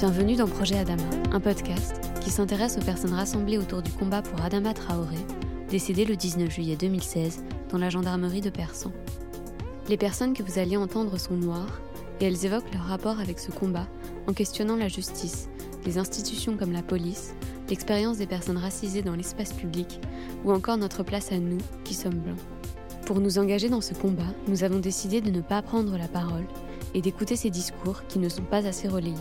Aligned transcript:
Bienvenue 0.00 0.34
dans 0.34 0.48
Projet 0.48 0.78
Adama, 0.78 1.02
un 1.30 1.40
podcast 1.40 2.00
qui 2.22 2.30
s'intéresse 2.30 2.78
aux 2.78 2.84
personnes 2.86 3.12
rassemblées 3.12 3.58
autour 3.58 3.82
du 3.82 3.92
combat 3.92 4.22
pour 4.22 4.40
Adama 4.40 4.72
Traoré, 4.72 5.18
décédé 5.68 6.06
le 6.06 6.16
19 6.16 6.50
juillet 6.50 6.74
2016 6.74 7.44
dans 7.68 7.76
la 7.76 7.90
gendarmerie 7.90 8.40
de 8.40 8.48
Persan. 8.48 8.92
Les 9.90 9.98
personnes 9.98 10.32
que 10.32 10.42
vous 10.42 10.58
alliez 10.58 10.78
entendre 10.78 11.18
sont 11.18 11.34
noires 11.34 11.82
et 12.18 12.24
elles 12.24 12.46
évoquent 12.46 12.72
leur 12.72 12.84
rapport 12.84 13.20
avec 13.20 13.38
ce 13.38 13.50
combat 13.50 13.86
en 14.26 14.32
questionnant 14.32 14.76
la 14.76 14.88
justice, 14.88 15.50
les 15.84 15.98
institutions 15.98 16.56
comme 16.56 16.72
la 16.72 16.82
police, 16.82 17.34
l'expérience 17.68 18.16
des 18.16 18.26
personnes 18.26 18.56
racisées 18.56 19.02
dans 19.02 19.16
l'espace 19.16 19.52
public 19.52 20.00
ou 20.46 20.52
encore 20.52 20.78
notre 20.78 21.02
place 21.02 21.30
à 21.30 21.36
nous 21.36 21.58
qui 21.84 21.92
sommes 21.92 22.20
blancs. 22.20 22.40
Pour 23.04 23.20
nous 23.20 23.38
engager 23.38 23.68
dans 23.68 23.82
ce 23.82 23.92
combat, 23.92 24.32
nous 24.48 24.64
avons 24.64 24.78
décidé 24.78 25.20
de 25.20 25.30
ne 25.30 25.42
pas 25.42 25.60
prendre 25.60 25.98
la 25.98 26.08
parole 26.08 26.46
et 26.94 27.02
d'écouter 27.02 27.36
ces 27.36 27.50
discours 27.50 28.06
qui 28.08 28.18
ne 28.18 28.30
sont 28.30 28.44
pas 28.44 28.66
assez 28.66 28.88
relayés. 28.88 29.14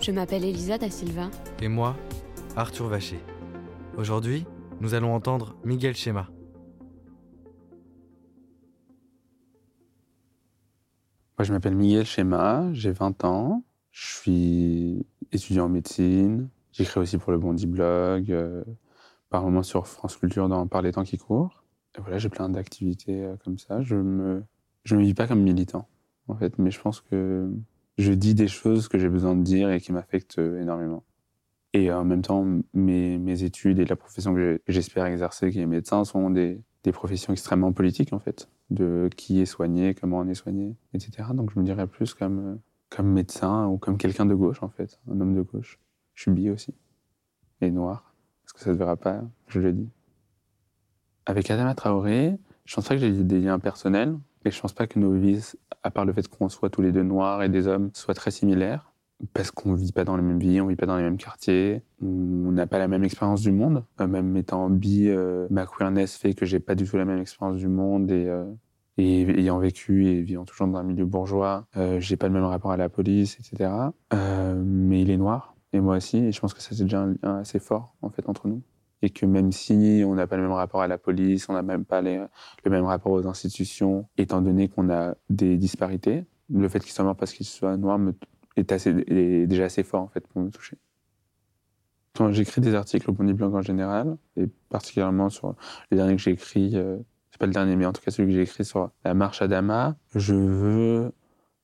Je 0.00 0.12
m'appelle 0.12 0.44
Elisa 0.44 0.78
da 0.78 0.88
Silva. 0.90 1.28
Et 1.60 1.66
moi, 1.66 1.96
Arthur 2.56 2.86
Vacher. 2.86 3.18
Aujourd'hui, 3.96 4.46
nous 4.80 4.94
allons 4.94 5.12
entendre 5.12 5.56
Miguel 5.64 5.96
Schema. 5.96 6.28
Moi, 11.36 11.44
je 11.44 11.52
m'appelle 11.52 11.74
Miguel 11.74 12.06
Schema, 12.06 12.72
j'ai 12.72 12.92
20 12.92 13.24
ans, 13.24 13.64
je 13.90 14.16
suis 14.16 15.06
étudiant 15.32 15.64
en 15.64 15.68
médecine, 15.68 16.48
j'écris 16.72 17.00
aussi 17.00 17.18
pour 17.18 17.32
le 17.32 17.38
Bondi 17.38 17.66
Blog, 17.66 18.30
euh, 18.30 18.62
par 19.30 19.42
moments 19.42 19.64
sur 19.64 19.88
France 19.88 20.16
Culture 20.16 20.48
dans 20.48 20.68
Par 20.68 20.80
les 20.82 20.92
temps 20.92 21.04
qui 21.04 21.18
courent. 21.18 21.64
Et 21.96 22.00
voilà, 22.00 22.18
j'ai 22.18 22.28
plein 22.28 22.48
d'activités 22.48 23.24
euh, 23.24 23.34
comme 23.44 23.58
ça. 23.58 23.82
Je 23.82 23.96
me, 23.96 24.44
je 24.84 24.94
me 24.94 25.02
vis 25.02 25.14
pas 25.14 25.26
comme 25.26 25.42
militant, 25.42 25.88
en 26.28 26.36
fait, 26.36 26.56
mais 26.58 26.70
je 26.70 26.80
pense 26.80 27.00
que 27.00 27.50
je 27.98 28.12
dis 28.12 28.34
des 28.34 28.48
choses 28.48 28.88
que 28.88 28.98
j'ai 28.98 29.08
besoin 29.08 29.34
de 29.34 29.42
dire 29.42 29.70
et 29.70 29.80
qui 29.80 29.92
m'affectent 29.92 30.38
euh, 30.38 30.62
énormément. 30.62 31.04
Et 31.74 31.92
en 31.92 32.04
même 32.04 32.22
temps, 32.22 32.46
mes, 32.72 33.42
études 33.44 33.78
et 33.78 33.84
la 33.84 33.96
profession 33.96 34.34
que 34.34 34.60
j'espère 34.68 35.04
exercer, 35.04 35.50
qui 35.50 35.60
est 35.60 35.66
médecin, 35.66 36.04
sont 36.04 36.30
des, 36.30 36.62
professions 36.92 37.34
extrêmement 37.34 37.70
politiques, 37.74 38.14
en 38.14 38.18
fait, 38.18 38.48
de 38.70 39.10
qui 39.14 39.42
est 39.42 39.46
soigné, 39.46 39.94
comment 39.94 40.20
on 40.20 40.26
est 40.26 40.34
soigné, 40.34 40.74
etc. 40.94 41.28
Donc 41.34 41.50
je 41.52 41.58
me 41.60 41.64
dirais 41.66 41.86
plus 41.86 42.14
comme, 42.14 42.58
comme 42.88 43.12
médecin 43.12 43.66
ou 43.66 43.76
comme 43.76 43.98
quelqu'un 43.98 44.24
de 44.24 44.34
gauche, 44.34 44.62
en 44.62 44.70
fait, 44.70 44.98
un 45.10 45.20
homme 45.20 45.34
de 45.34 45.42
gauche. 45.42 45.78
Je 46.14 46.22
suis 46.22 46.30
bi 46.30 46.48
aussi, 46.48 46.72
et 47.60 47.70
noir, 47.70 48.14
parce 48.42 48.54
que 48.54 48.60
ça 48.60 48.70
ne 48.70 48.74
se 48.74 48.78
verra 48.78 48.96
pas, 48.96 49.20
je 49.48 49.60
le 49.60 49.74
dis. 49.74 49.90
Avec 51.26 51.50
Adama 51.50 51.74
Traoré, 51.74 52.38
je 52.64 52.74
pense 52.74 52.88
que 52.88 52.96
j'ai 52.96 53.12
des 53.12 53.40
liens 53.40 53.58
personnels, 53.58 54.16
mais 54.44 54.50
je 54.50 54.60
pense 54.60 54.72
pas 54.72 54.86
que 54.86 54.98
nos 54.98 55.12
vies, 55.12 55.52
à 55.82 55.90
part 55.90 56.04
le 56.04 56.12
fait 56.12 56.26
qu'on 56.28 56.48
soit 56.48 56.70
tous 56.70 56.82
les 56.82 56.92
deux 56.92 57.02
noirs 57.02 57.42
et 57.42 57.48
des 57.48 57.66
hommes, 57.66 57.90
soient 57.94 58.14
très 58.14 58.30
similaires 58.30 58.92
parce 59.32 59.50
qu'on 59.50 59.74
vit 59.74 59.92
pas 59.92 60.04
dans 60.04 60.16
la 60.16 60.22
même 60.22 60.38
vie, 60.38 60.60
on 60.60 60.66
vit 60.66 60.76
pas 60.76 60.86
dans 60.86 60.96
les 60.96 61.02
mêmes 61.02 61.16
quartiers, 61.16 61.82
on 62.00 62.52
n'a 62.52 62.66
pas 62.66 62.78
la 62.78 62.88
même 62.88 63.04
expérience 63.04 63.40
du 63.40 63.52
monde. 63.52 63.84
Euh, 64.00 64.06
même 64.06 64.36
étant 64.36 64.70
bi, 64.70 65.08
euh, 65.08 65.46
ma 65.50 65.66
queerness 65.66 66.16
fait 66.16 66.34
que 66.34 66.46
j'ai 66.46 66.60
pas 66.60 66.74
du 66.74 66.84
tout 66.84 66.96
la 66.96 67.04
même 67.04 67.18
expérience 67.18 67.58
du 67.58 67.68
monde 67.68 68.10
et, 68.10 68.26
euh, 68.28 68.44
et 68.96 69.22
ayant 69.22 69.58
vécu 69.58 70.06
et 70.06 70.22
vivant 70.22 70.44
toujours 70.44 70.68
dans 70.68 70.78
un 70.78 70.84
milieu 70.84 71.04
bourgeois, 71.04 71.66
euh, 71.76 72.00
j'ai 72.00 72.16
pas 72.16 72.28
le 72.28 72.32
même 72.32 72.44
rapport 72.44 72.70
à 72.70 72.76
la 72.76 72.88
police, 72.88 73.38
etc. 73.40 73.70
Mais 74.12 75.02
il 75.02 75.10
est 75.10 75.16
noir 75.16 75.54
et 75.72 75.80
moi 75.80 75.96
aussi, 75.96 76.18
et 76.18 76.32
je 76.32 76.40
pense 76.40 76.54
que 76.54 76.62
ça 76.62 76.70
c'est 76.72 76.84
déjà 76.84 77.02
un 77.02 77.14
lien 77.22 77.38
assez 77.38 77.58
fort 77.58 77.94
en 78.02 78.10
fait 78.10 78.28
entre 78.28 78.48
nous. 78.48 78.62
Et 79.02 79.10
que 79.10 79.26
même 79.26 79.52
si 79.52 80.02
on 80.04 80.14
n'a 80.14 80.26
pas 80.26 80.36
le 80.36 80.42
même 80.42 80.52
rapport 80.52 80.82
à 80.82 80.88
la 80.88 80.98
police, 80.98 81.48
on 81.48 81.52
n'a 81.52 81.62
même 81.62 81.84
pas 81.84 82.02
le 82.02 82.28
même 82.66 82.84
rapport 82.84 83.12
aux 83.12 83.26
institutions, 83.26 84.08
étant 84.16 84.40
donné 84.40 84.68
qu'on 84.68 84.90
a 84.90 85.14
des 85.30 85.56
disparités, 85.56 86.24
le 86.52 86.68
fait 86.68 86.80
qu'il 86.80 86.92
soit 86.92 87.04
mort 87.04 87.16
parce 87.16 87.32
qu'il 87.32 87.46
soit 87.46 87.76
noir 87.76 87.98
me 87.98 88.14
est, 88.58 89.46
déjà 89.46 89.64
assez 89.64 89.82
fort 89.82 90.02
en 90.02 90.08
fait 90.08 90.26
pour 90.26 90.42
me 90.42 90.50
toucher. 90.50 90.78
Quand 92.16 92.32
j'écris 92.32 92.60
des 92.60 92.74
articles 92.74 93.08
au 93.08 93.12
Bonnie 93.12 93.32
Blanc 93.32 93.52
en 93.54 93.62
général, 93.62 94.16
et 94.36 94.46
particulièrement 94.68 95.30
sur 95.30 95.54
les 95.90 95.96
derniers 95.96 96.16
que 96.16 96.22
j'ai 96.22 96.32
écrits, 96.32 96.72
euh, 96.74 96.96
c'est 97.30 97.38
pas 97.38 97.46
le 97.46 97.52
dernier, 97.52 97.76
mais 97.76 97.86
en 97.86 97.92
tout 97.92 98.02
cas 98.02 98.10
celui 98.10 98.30
que 98.30 98.34
j'ai 98.34 98.42
écrit 98.42 98.64
sur 98.64 98.90
la 99.04 99.14
marche 99.14 99.42
à 99.42 99.48
Dama, 99.48 99.96
je 100.14 100.34
veux 100.34 101.12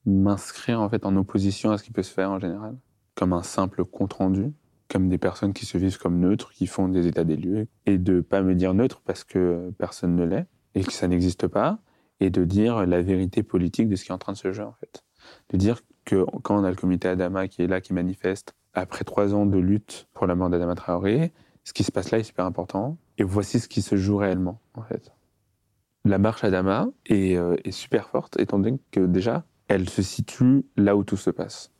m'inscrire 0.06 0.80
en 0.80 0.88
fait 0.88 1.04
en 1.06 1.16
opposition 1.16 1.70
à 1.70 1.78
ce 1.78 1.82
qui 1.82 1.90
peut 1.90 2.02
se 2.02 2.12
faire 2.12 2.30
en 2.30 2.38
général, 2.38 2.76
comme 3.14 3.32
un 3.32 3.42
simple 3.42 3.84
compte 3.84 4.12
rendu, 4.12 4.52
comme 4.88 5.08
des 5.08 5.18
personnes 5.18 5.52
qui 5.52 5.66
se 5.66 5.78
vivent 5.78 5.98
comme 5.98 6.18
neutres, 6.18 6.52
qui 6.52 6.66
font 6.66 6.88
des 6.88 7.06
états 7.06 7.24
des 7.24 7.36
lieux, 7.36 7.66
et 7.86 7.98
de 7.98 8.20
pas 8.20 8.42
me 8.42 8.54
dire 8.54 8.74
neutre 8.74 9.02
parce 9.04 9.24
que 9.24 9.72
personne 9.78 10.16
ne 10.16 10.24
l'est 10.24 10.46
et 10.74 10.82
que 10.82 10.92
ça 10.92 11.08
n'existe 11.08 11.46
pas, 11.46 11.78
et 12.20 12.30
de 12.30 12.44
dire 12.44 12.86
la 12.86 13.02
vérité 13.02 13.42
politique 13.42 13.88
de 13.88 13.96
ce 13.96 14.04
qui 14.04 14.10
est 14.10 14.14
en 14.14 14.18
train 14.18 14.32
de 14.32 14.38
se 14.38 14.52
jouer 14.52 14.64
en 14.64 14.74
fait, 14.74 15.04
de 15.50 15.56
dire 15.56 15.80
que 16.04 16.24
quand 16.42 16.60
on 16.60 16.64
a 16.64 16.70
le 16.70 16.76
comité 16.76 17.08
Adama 17.08 17.48
qui 17.48 17.62
est 17.62 17.66
là, 17.66 17.80
qui 17.80 17.92
manifeste, 17.92 18.54
après 18.74 19.04
trois 19.04 19.34
ans 19.34 19.46
de 19.46 19.58
lutte 19.58 20.08
pour 20.12 20.26
la 20.26 20.34
mort 20.34 20.50
d'Adama 20.50 20.74
Traoré, 20.74 21.32
ce 21.64 21.72
qui 21.72 21.84
se 21.84 21.92
passe 21.92 22.10
là 22.10 22.18
est 22.18 22.24
super 22.24 22.44
important. 22.44 22.98
Et 23.18 23.22
voici 23.22 23.60
ce 23.60 23.68
qui 23.68 23.80
se 23.80 23.96
joue 23.96 24.16
réellement, 24.16 24.60
en 24.74 24.82
fait. 24.82 25.12
La 26.04 26.18
marche 26.18 26.44
Adama 26.44 26.88
est, 27.06 27.36
euh, 27.36 27.56
super 27.70 28.08
forte, 28.08 28.38
étant 28.38 28.58
donné 28.58 28.78
que 28.90 29.00
déjà, 29.00 29.44
elle 29.68 29.88
se 29.88 30.02
situe 30.02 30.66
là 30.76 30.96
où 30.96 31.04
tout 31.04 31.16
se 31.16 31.30
passe, 31.30 31.72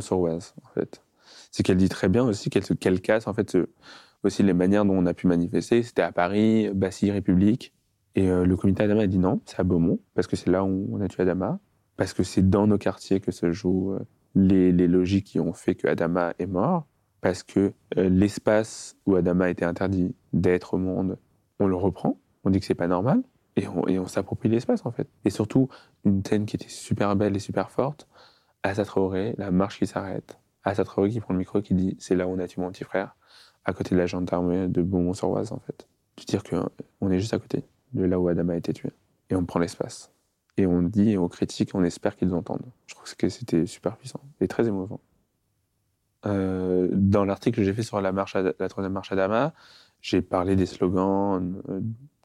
sur 0.00 0.18
oise 0.18 0.54
en 0.64 0.68
fait. 0.74 1.02
C'est 1.50 1.62
qu'elle 1.62 1.76
dit 1.76 1.88
très 1.88 2.08
bien 2.08 2.24
aussi 2.24 2.50
qu'elle 2.50 3.00
casse, 3.00 3.26
en 3.26 3.34
fait, 3.34 3.56
aussi 4.22 4.42
les 4.42 4.52
manières 4.52 4.84
dont 4.84 4.94
on 4.94 5.06
a 5.06 5.14
pu 5.14 5.26
manifester. 5.26 5.82
C'était 5.82 6.02
à 6.02 6.12
Paris, 6.12 6.70
Bastille, 6.74 7.10
République. 7.10 7.72
Et 8.14 8.30
euh, 8.30 8.44
le 8.44 8.56
comité 8.56 8.82
Adama 8.82 9.02
a 9.02 9.06
dit 9.06 9.18
non, 9.18 9.40
c'est 9.46 9.60
à 9.60 9.64
Beaumont, 9.64 10.00
parce 10.14 10.26
que 10.26 10.34
c'est 10.34 10.50
là 10.50 10.64
où 10.64 10.88
on 10.92 11.00
a 11.00 11.08
tué 11.08 11.22
Adama 11.22 11.60
parce 11.98 12.14
que 12.14 12.22
c'est 12.22 12.48
dans 12.48 12.66
nos 12.66 12.78
quartiers 12.78 13.20
que 13.20 13.32
se 13.32 13.52
jouent 13.52 13.94
euh, 13.94 14.06
les, 14.34 14.72
logiques 14.86 15.26
qui 15.26 15.40
ont 15.40 15.52
fait 15.52 15.74
que 15.74 15.88
Adama 15.88 16.32
est 16.38 16.46
mort, 16.46 16.86
parce 17.20 17.42
que 17.42 17.72
euh, 17.98 18.08
l'espace 18.08 18.96
où 19.04 19.16
Adama 19.16 19.50
été 19.50 19.64
interdit 19.64 20.14
d'être 20.32 20.74
au 20.74 20.78
monde, 20.78 21.18
on 21.58 21.66
le 21.66 21.74
reprend, 21.74 22.18
on 22.44 22.50
dit 22.50 22.60
que 22.60 22.66
c'est 22.66 22.74
pas 22.74 22.86
normal, 22.86 23.22
et 23.56 23.66
on, 23.66 23.86
et 23.88 23.98
on 23.98 24.06
s'approprie 24.06 24.48
l'espace 24.48 24.86
en 24.86 24.92
fait. 24.92 25.08
Et 25.24 25.30
surtout, 25.30 25.68
une 26.04 26.24
scène 26.24 26.46
qui 26.46 26.54
était 26.54 26.68
super 26.68 27.16
belle 27.16 27.36
et 27.36 27.40
super 27.40 27.70
forte, 27.70 28.08
Assa 28.62 28.84
Traoré, 28.84 29.34
la 29.36 29.50
marche 29.50 29.80
qui 29.80 29.88
s'arrête, 29.88 30.38
Assa 30.64 30.84
Traoré 30.84 31.10
qui 31.10 31.20
prend 31.20 31.34
le 31.34 31.38
micro 31.38 31.58
et 31.58 31.62
qui 31.62 31.74
dit 31.74 31.96
c'est 31.98 32.14
là 32.14 32.26
où 32.26 32.30
on 32.30 32.38
a 32.38 32.46
tué 32.46 32.60
mon 32.60 32.70
petit 32.70 32.84
frère, 32.84 33.16
à 33.64 33.72
côté 33.72 33.94
de 33.94 34.00
la 34.00 34.06
gendarmerie 34.06 34.68
de 34.68 34.82
Beaumont-sur-Oise 34.82 35.52
en 35.52 35.60
fait. 35.60 35.88
De 36.16 36.24
dire 36.24 36.42
qu'on 36.42 37.10
est 37.10 37.20
juste 37.20 37.34
à 37.34 37.38
côté 37.38 37.64
de 37.92 38.04
là 38.04 38.18
où 38.18 38.28
Adama 38.28 38.54
a 38.54 38.56
été 38.56 38.72
tué, 38.72 38.90
et 39.30 39.36
on 39.36 39.44
prend 39.44 39.60
l'espace 39.60 40.12
et 40.58 40.66
on 40.66 40.82
dit 40.82 41.16
aux 41.16 41.28
critiques, 41.28 41.70
on 41.74 41.84
espère 41.84 42.16
qu'ils 42.16 42.34
entendent. 42.34 42.66
Je 42.86 42.94
trouve 42.94 43.16
que 43.16 43.28
c'était 43.28 43.66
super 43.66 43.96
puissant 43.96 44.20
et 44.40 44.48
très 44.48 44.66
émouvant. 44.66 45.00
Euh, 46.26 46.88
dans 46.92 47.24
l'article 47.24 47.58
que 47.58 47.64
j'ai 47.64 47.72
fait 47.72 47.84
sur 47.84 48.00
la, 48.00 48.12
la 48.12 48.68
troisième 48.68 48.92
marche 48.92 49.12
à 49.12 49.16
Dama, 49.16 49.54
j'ai 50.00 50.20
parlé 50.20 50.56
des 50.56 50.66
slogans 50.66 51.62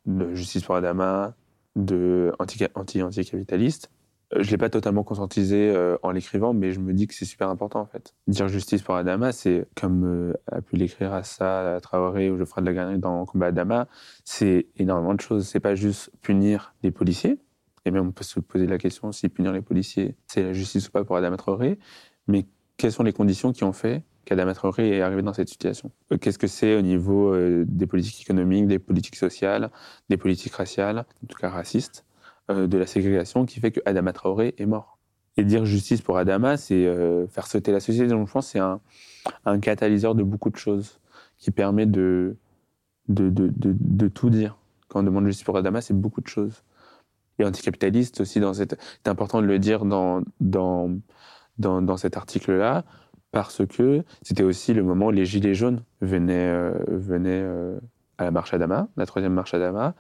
de 0.06 0.34
justice 0.34 0.64
pour 0.64 0.76
Adama, 0.76 1.36
de 1.76 2.34
anti-anticapitaliste. 2.40 3.92
Anti, 4.34 4.44
je 4.44 4.52
l'ai 4.52 4.58
pas 4.58 4.70
totalement 4.70 5.04
conscientisé 5.04 5.70
euh, 5.70 5.98
en 6.04 6.12
l'écrivant, 6.12 6.54
mais 6.54 6.72
je 6.72 6.80
me 6.80 6.94
dis 6.94 7.08
que 7.08 7.14
c'est 7.14 7.26
super 7.26 7.50
important 7.50 7.82
en 7.82 7.86
fait. 7.86 8.14
Dire 8.28 8.48
justice 8.48 8.82
pour 8.82 8.96
Adama, 8.96 9.32
c'est 9.32 9.68
comme 9.76 10.06
euh, 10.06 10.34
a 10.52 10.62
pu 10.62 10.76
l'écrire 10.76 11.14
Assa 11.14 11.80
Traoré 11.82 12.30
ou 12.30 12.38
Geoffroy 12.38 12.62
de 12.62 12.68
la 12.68 12.74
Garnier 12.74 12.98
dans 12.98 13.26
Combat 13.26 13.48
Adama, 13.48 13.88
c'est 14.24 14.68
énormément 14.78 15.14
de 15.14 15.22
choses. 15.22 15.48
C'est 15.48 15.60
pas 15.60 15.76
juste 15.76 16.12
punir 16.22 16.74
les 16.84 16.92
policiers, 16.92 17.40
et 17.86 17.92
même 17.92 18.08
on 18.08 18.12
peut 18.12 18.24
se 18.24 18.40
poser 18.40 18.68
la 18.68 18.78
question 18.78 19.12
si 19.12 19.30
punir 19.30 19.52
les 19.52 19.62
policiers, 19.62 20.16
c'est 20.28 20.44
la 20.44 20.54
justice 20.54 20.88
ou 20.88 20.92
pas 20.92 21.04
pour 21.04 21.16
Adama 21.18 21.38
Traoré. 21.38 21.80
Mais 22.28 22.46
quelles 22.78 22.92
sont 22.92 23.04
les 23.04 23.14
conditions 23.14 23.52
qui 23.52 23.64
ont 23.64 23.74
fait 23.74 24.04
qu'Adama 24.26 24.54
Traoré 24.54 24.98
est 24.98 25.02
arrivé 25.02 25.22
dans 25.22 25.34
cette 25.34 25.50
situation? 25.50 25.92
Euh, 26.12 26.18
Qu'est-ce 26.18 26.40
que 26.40 26.48
c'est 26.48 26.76
au 26.76 26.82
niveau 26.82 27.34
euh, 27.34 27.66
des 27.68 27.88
politiques 27.88 28.22
économiques, 28.22 28.68
des 28.68 28.80
politiques 28.80 29.16
sociales, 29.16 29.70
des 30.10 30.18
politiques 30.18 30.54
raciales, 30.54 31.00
en 31.24 31.28
tout 31.28 31.38
cas 31.38 31.50
racistes, 31.50 32.06
euh, 32.06 32.13
de 32.50 32.78
la 32.78 32.86
ségrégation 32.86 33.46
qui 33.46 33.60
fait 33.60 33.72
que 33.72 33.80
Adama 33.86 34.14
Traoré 34.14 34.54
est 34.58 34.66
mort 34.66 34.98
Et 35.38 35.44
dire 35.44 35.66
justice 35.66 36.02
pour 36.02 36.18
Adama, 36.18 36.58
c'est 36.58 36.86
faire 37.30 37.48
sauter 37.48 37.72
la 37.72 37.80
société. 37.80 38.08
Donc 38.08 38.28
je 38.28 38.34
pense 38.34 38.48
c'est 38.48 38.60
un, 38.60 38.80
catalyseur 39.60 40.16
de 40.16 40.24
beaucoup 40.24 40.50
de 40.50 40.58
choses 40.58 41.00
qui 41.38 41.52
permet 41.52 41.86
de, 41.86 42.36
tout 44.14 44.30
dire. 44.30 44.58
Quand 44.90 45.00
on 45.00 45.04
demande 45.04 45.26
justice 45.26 45.46
pour 45.46 45.58
Adama, 45.58 45.82
c'est 45.82 45.94
beaucoup 45.94 46.22
de 46.22 46.28
choses 46.28 46.64
et 47.40 47.46
anticapitaliste 47.46 48.22
aussi 48.22 48.40
dans 48.40 48.54
cette. 48.54 48.78
C'est 49.04 49.10
important 49.10 49.42
de 49.42 49.48
le 49.48 49.58
dire 49.58 49.86
dans 49.86 50.22
cet 51.98 52.18
article-là 52.18 52.84
parce 53.34 53.66
que 53.66 54.04
c'était 54.22 54.44
aussi 54.44 54.74
le 54.74 54.84
moment 54.84 55.08
où 55.08 55.12
les 55.12 55.26
gilets 55.26 55.56
jaunes 55.56 55.84
venaient 56.02 56.50
euh, 56.50 56.72
venaient 56.88 57.42
euh, 57.42 57.78
à 58.20 58.26
la 58.26 58.32
marche 58.32 58.54
Adama, 58.54 58.88
la 58.96 59.06
troisième 59.08 59.34
marche 59.34 59.56
Adama, 59.56 59.96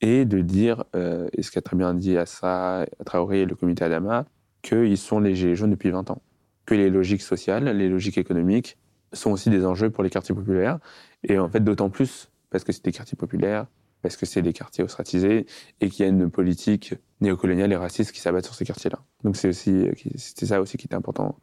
et 0.00 0.24
de 0.24 0.40
dire, 0.40 0.84
euh, 0.94 1.28
et 1.32 1.42
ce 1.42 1.50
qu'a 1.50 1.60
très 1.60 1.76
bien 1.76 1.94
dit 1.94 2.16
Assa 2.16 2.86
Traoré 3.04 3.42
et 3.42 3.46
le 3.46 3.54
comité 3.54 3.84
Adama, 3.84 4.26
qu'ils 4.62 4.98
sont 4.98 5.20
les 5.20 5.34
gilets 5.34 5.56
jaunes 5.56 5.70
depuis 5.70 5.90
20 5.90 6.10
ans, 6.10 6.22
que 6.66 6.74
les 6.74 6.90
logiques 6.90 7.22
sociales, 7.22 7.64
les 7.64 7.88
logiques 7.88 8.18
économiques 8.18 8.78
sont 9.12 9.30
aussi 9.30 9.50
des 9.50 9.64
enjeux 9.64 9.90
pour 9.90 10.04
les 10.04 10.10
quartiers 10.10 10.34
populaires, 10.34 10.78
et 11.24 11.38
en 11.38 11.48
fait 11.48 11.60
d'autant 11.60 11.90
plus 11.90 12.30
parce 12.50 12.64
que 12.64 12.72
c'est 12.72 12.84
des 12.84 12.92
quartiers 12.92 13.16
populaires, 13.16 13.66
parce 14.02 14.16
que 14.16 14.26
c'est 14.26 14.42
des 14.42 14.52
quartiers 14.52 14.84
ostratisés 14.84 15.46
et 15.80 15.90
qu'il 15.90 16.04
y 16.04 16.08
a 16.08 16.10
une 16.10 16.30
politique 16.30 16.94
néocoloniale 17.20 17.72
et 17.72 17.76
raciste 17.76 18.12
qui 18.12 18.20
s'abat 18.20 18.42
sur 18.42 18.54
ces 18.54 18.64
quartiers-là. 18.64 19.02
Donc 19.24 19.36
c'est 19.36 19.48
aussi, 19.48 19.86
c'était 20.16 20.46
ça 20.46 20.60
aussi 20.60 20.76
qui 20.76 20.86
était 20.86 20.94
important 20.94 21.38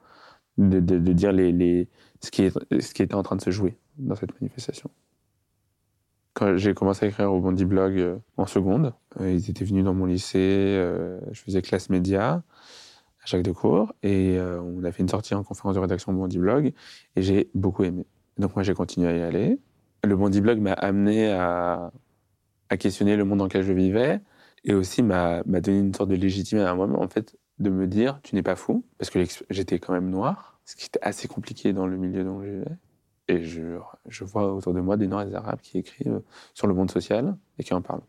de, 0.57 0.80
dire 0.80 1.31
les, 1.31 1.90
ce, 2.22 2.31
qui 2.31 2.50
ce 2.50 2.94
qui 2.94 3.04
était 3.04 3.16
en 3.16 3.24
train 3.24 3.36
de 3.36 3.42
se 3.42 3.52
jouer 3.52 3.78
dans 3.98 4.16
cette 4.16 4.40
manifestation. 4.40 4.90
Quand 6.35 6.57
j'ai 6.57 6.73
commencé 6.73 7.05
à 7.05 7.07
écrire 7.07 7.31
au 7.31 7.39
Bondi 7.39 7.63
Blog 7.63 7.97
euh, 7.97 8.17
en 8.35 8.45
seconde, 8.45 8.93
euh, 9.21 9.31
ils 9.31 9.49
étaient 9.49 9.63
venus 9.63 9.85
dans 9.85 9.93
mon 9.93 10.05
lycée, 10.05 10.37
euh, 10.37 11.17
je 11.31 11.41
faisais 11.41 11.61
classe 11.61 11.89
média 11.89 12.43
à 13.23 13.25
Jacques 13.25 13.43
Decour, 13.43 13.93
et 14.03 14.37
on 14.39 14.83
a 14.83 14.91
fait 14.91 15.01
une 15.01 15.09
sortie 15.09 15.33
en 15.33 15.43
conférence 15.43 15.75
de 15.75 15.79
rédaction 15.79 16.11
au 16.11 16.15
Bondi 16.15 16.37
Blog, 16.37 16.73
et 17.15 17.21
j'ai 17.21 17.49
beaucoup 17.55 17.83
aimé. 17.85 18.05
Donc 18.37 18.53
moi 18.53 18.63
j'ai 18.63 18.73
continué 18.73 19.07
à 19.07 19.15
y 19.15 19.21
aller. 19.21 19.59
Le 20.03 20.15
Bondi 20.15 20.41
Blog 20.41 20.59
m'a 20.59 20.73
amené 20.73 21.31
à, 21.31 21.91
questionner 22.77 23.15
le 23.15 23.23
monde 23.23 23.39
dans 23.39 23.45
lequel 23.45 23.63
je 23.63 23.73
vivais, 23.73 24.19
et 24.65 24.75
aussi 24.75 25.01
m'a 25.01 25.41
donné 25.43 25.79
une 25.79 25.93
sorte 25.93 26.09
de 26.09 26.15
légitimité 26.15 26.67
à 26.67 26.75
moi-même, 26.75 26.97
en 26.97 27.07
fait, 27.07 27.35
de 27.57 27.69
me 27.69 27.87
dire, 27.87 28.19
tu 28.21 28.35
n'es 28.35 28.43
pas 28.43 28.57
fou, 28.57 28.85
parce 28.99 29.09
que 29.09 29.19
j'étais 29.49 29.79
quand 29.79 29.93
même 29.93 30.09
noir, 30.09 30.59
ce 30.65 30.75
qui 30.75 30.85
était 30.85 31.01
assez 31.01 31.27
compliqué 31.29 31.71
dans 31.73 31.87
le 31.87 31.97
milieu 31.97 32.23
dont 32.25 32.43
je 32.43 32.49
vivais. 32.49 32.77
Et 33.27 33.44
je, 33.44 34.24
vois 34.24 34.54
autour 34.54 34.74
de 34.74 34.81
moi 34.81 34.98
des 34.98 35.07
Noirs 35.07 35.24
et 35.24 35.25
des 35.25 35.36
Arabes 35.36 35.60
qui 35.62 35.80
écrivent 35.80 36.22
sur 36.54 36.68
le 36.68 36.74
monde 36.74 36.92
social 36.92 37.36
et 37.57 37.63
qui 37.63 37.74
en 37.74 37.81
parlent. 37.81 38.04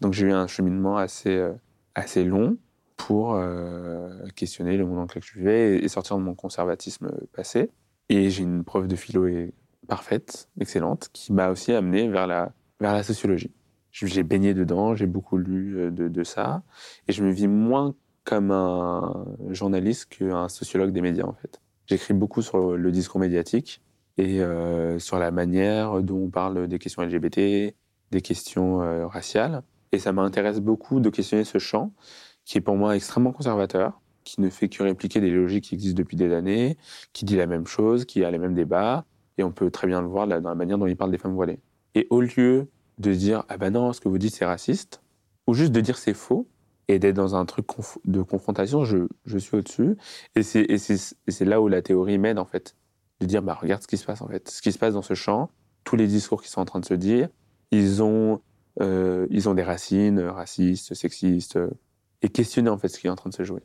Donc 0.00 0.14
j'ai 0.14 0.26
eu 0.26 0.32
un 0.32 0.46
cheminement 0.46 0.96
assez, 0.96 1.36
euh, 1.36 2.24
long 2.24 2.56
pour 2.96 3.34
euh, 3.34 4.26
questionner 4.34 4.76
le 4.76 4.84
monde 4.84 4.96
dans 4.96 5.02
lequel 5.02 5.22
je 5.22 5.34
vivais 5.34 5.76
et, 5.76 5.88
sortir 5.88 6.16
de 6.16 6.22
mon 6.22 6.34
conservatisme 6.34 7.10
passé. 7.32 7.70
Et 8.08 8.30
j'ai 8.30 8.42
une 8.42 8.64
prof 8.64 8.86
de 8.86 8.96
philo 8.96 9.26
et- 9.26 9.54
parfaite, 9.86 10.50
excellente, 10.60 11.08
qui 11.14 11.32
m'a 11.32 11.48
aussi 11.48 11.72
amené 11.72 12.08
vers 12.08 12.26
la, 12.26 13.02
sociologie. 13.02 13.52
J'ai 13.90 14.22
baigné 14.22 14.52
dedans, 14.52 14.94
j'ai 14.94 15.06
beaucoup 15.06 15.38
lu 15.38 15.78
euh, 15.78 15.90
de 15.90 16.24
ça, 16.24 16.62
et 17.06 17.12
je 17.12 17.24
me 17.24 17.30
vis 17.30 17.48
moins 17.48 17.94
comme 18.24 18.50
un 18.50 19.24
journaliste 19.48 20.10
qu'un 20.10 20.50
sociologue 20.50 20.92
des 20.92 21.00
médias 21.00 21.24
en 21.24 21.32
fait. 21.32 21.62
J'écris 21.86 22.12
beaucoup 22.12 22.42
sur 22.42 22.76
le 22.76 22.92
discours 22.92 23.18
médiatique 23.18 23.80
et 24.18 24.40
euh, 24.40 24.98
sur 24.98 25.18
la 25.18 25.30
manière 25.30 26.02
dont 26.02 26.24
on 26.24 26.30
parle 26.30 26.68
des 26.68 26.78
questions 26.78 27.02
LGBT, 27.02 27.74
des 28.10 28.20
questions 28.22 28.82
euh, 28.82 29.06
raciales. 29.06 29.62
Et 29.92 29.98
ça 29.98 30.12
m'intéresse 30.12 30.60
beaucoup 30.60 31.00
de 31.00 31.08
questionner 31.08 31.44
ce 31.44 31.58
champ 31.58 31.92
qui 32.44 32.58
est 32.58 32.60
pour 32.60 32.76
moi 32.76 32.96
extrêmement 32.96 33.32
conservateur, 33.32 34.00
qui 34.24 34.40
ne 34.40 34.50
fait 34.50 34.68
que 34.68 34.82
répliquer 34.82 35.20
des 35.20 35.30
logiques 35.30 35.64
qui 35.64 35.74
existent 35.74 35.98
depuis 35.98 36.16
des 36.16 36.32
années, 36.32 36.76
qui 37.12 37.24
dit 37.24 37.36
la 37.36 37.46
même 37.46 37.66
chose, 37.66 38.04
qui 38.04 38.24
a 38.24 38.30
les 38.30 38.38
mêmes 38.38 38.54
débats, 38.54 39.04
et 39.36 39.44
on 39.44 39.52
peut 39.52 39.70
très 39.70 39.86
bien 39.86 40.00
le 40.00 40.08
voir 40.08 40.26
dans 40.26 40.40
la 40.40 40.54
manière 40.54 40.78
dont 40.78 40.86
il 40.86 40.96
parle 40.96 41.10
des 41.10 41.18
femmes 41.18 41.34
voilées. 41.34 41.60
Et 41.94 42.06
au 42.10 42.20
lieu 42.20 42.68
de 42.98 43.12
dire 43.12 43.44
ah 43.48 43.58
ben 43.58 43.70
non, 43.70 43.92
ce 43.92 44.00
que 44.00 44.08
vous 44.08 44.18
dites 44.18 44.34
c'est 44.34 44.46
raciste, 44.46 45.02
ou 45.46 45.54
juste 45.54 45.72
de 45.72 45.80
dire 45.80 45.98
c'est 45.98 46.14
faux, 46.14 46.48
et 46.88 46.98
d'être 46.98 47.16
dans 47.16 47.36
un 47.36 47.44
truc 47.44 47.66
de 48.06 48.22
confrontation, 48.22 48.84
je, 48.84 49.38
suis 49.38 49.56
au-dessus. 49.56 49.96
Et 50.34 50.42
c'est 50.42 51.44
là 51.44 51.60
où 51.60 51.68
la 51.68 51.82
théorie 51.82 52.18
m'aide, 52.18 52.38
en 52.38 52.46
fait. 52.46 52.74
De 53.20 53.26
dire, 53.26 53.42
bah, 53.42 53.54
regarde 53.54 53.82
ce 53.82 53.88
qui 53.88 53.96
se 53.96 54.04
passe, 54.04 54.22
en 54.22 54.28
fait. 54.28 54.48
Ce 54.48 54.62
qui 54.62 54.72
se 54.72 54.78
passe 54.78 54.94
dans 54.94 55.02
ce 55.02 55.14
champ, 55.14 55.50
tous 55.84 55.96
les 55.96 56.06
discours 56.06 56.42
qui 56.42 56.48
sont 56.48 56.60
en 56.60 56.64
train 56.64 56.80
de 56.80 56.84
se 56.84 56.94
dire, 56.94 57.28
ils 57.70 58.02
ont, 58.02 58.40
euh, 58.80 59.26
ils 59.30 59.48
ont 59.48 59.54
des 59.54 59.62
racines 59.62 60.20
racistes, 60.20 60.94
sexistes, 60.94 61.56
euh, 61.56 61.70
et 62.22 62.28
questionner, 62.28 62.70
en 62.70 62.78
fait, 62.78 62.88
ce 62.88 62.98
qui 62.98 63.06
est 63.06 63.10
en 63.10 63.16
train 63.16 63.30
de 63.30 63.34
se 63.34 63.42
jouer. 63.42 63.62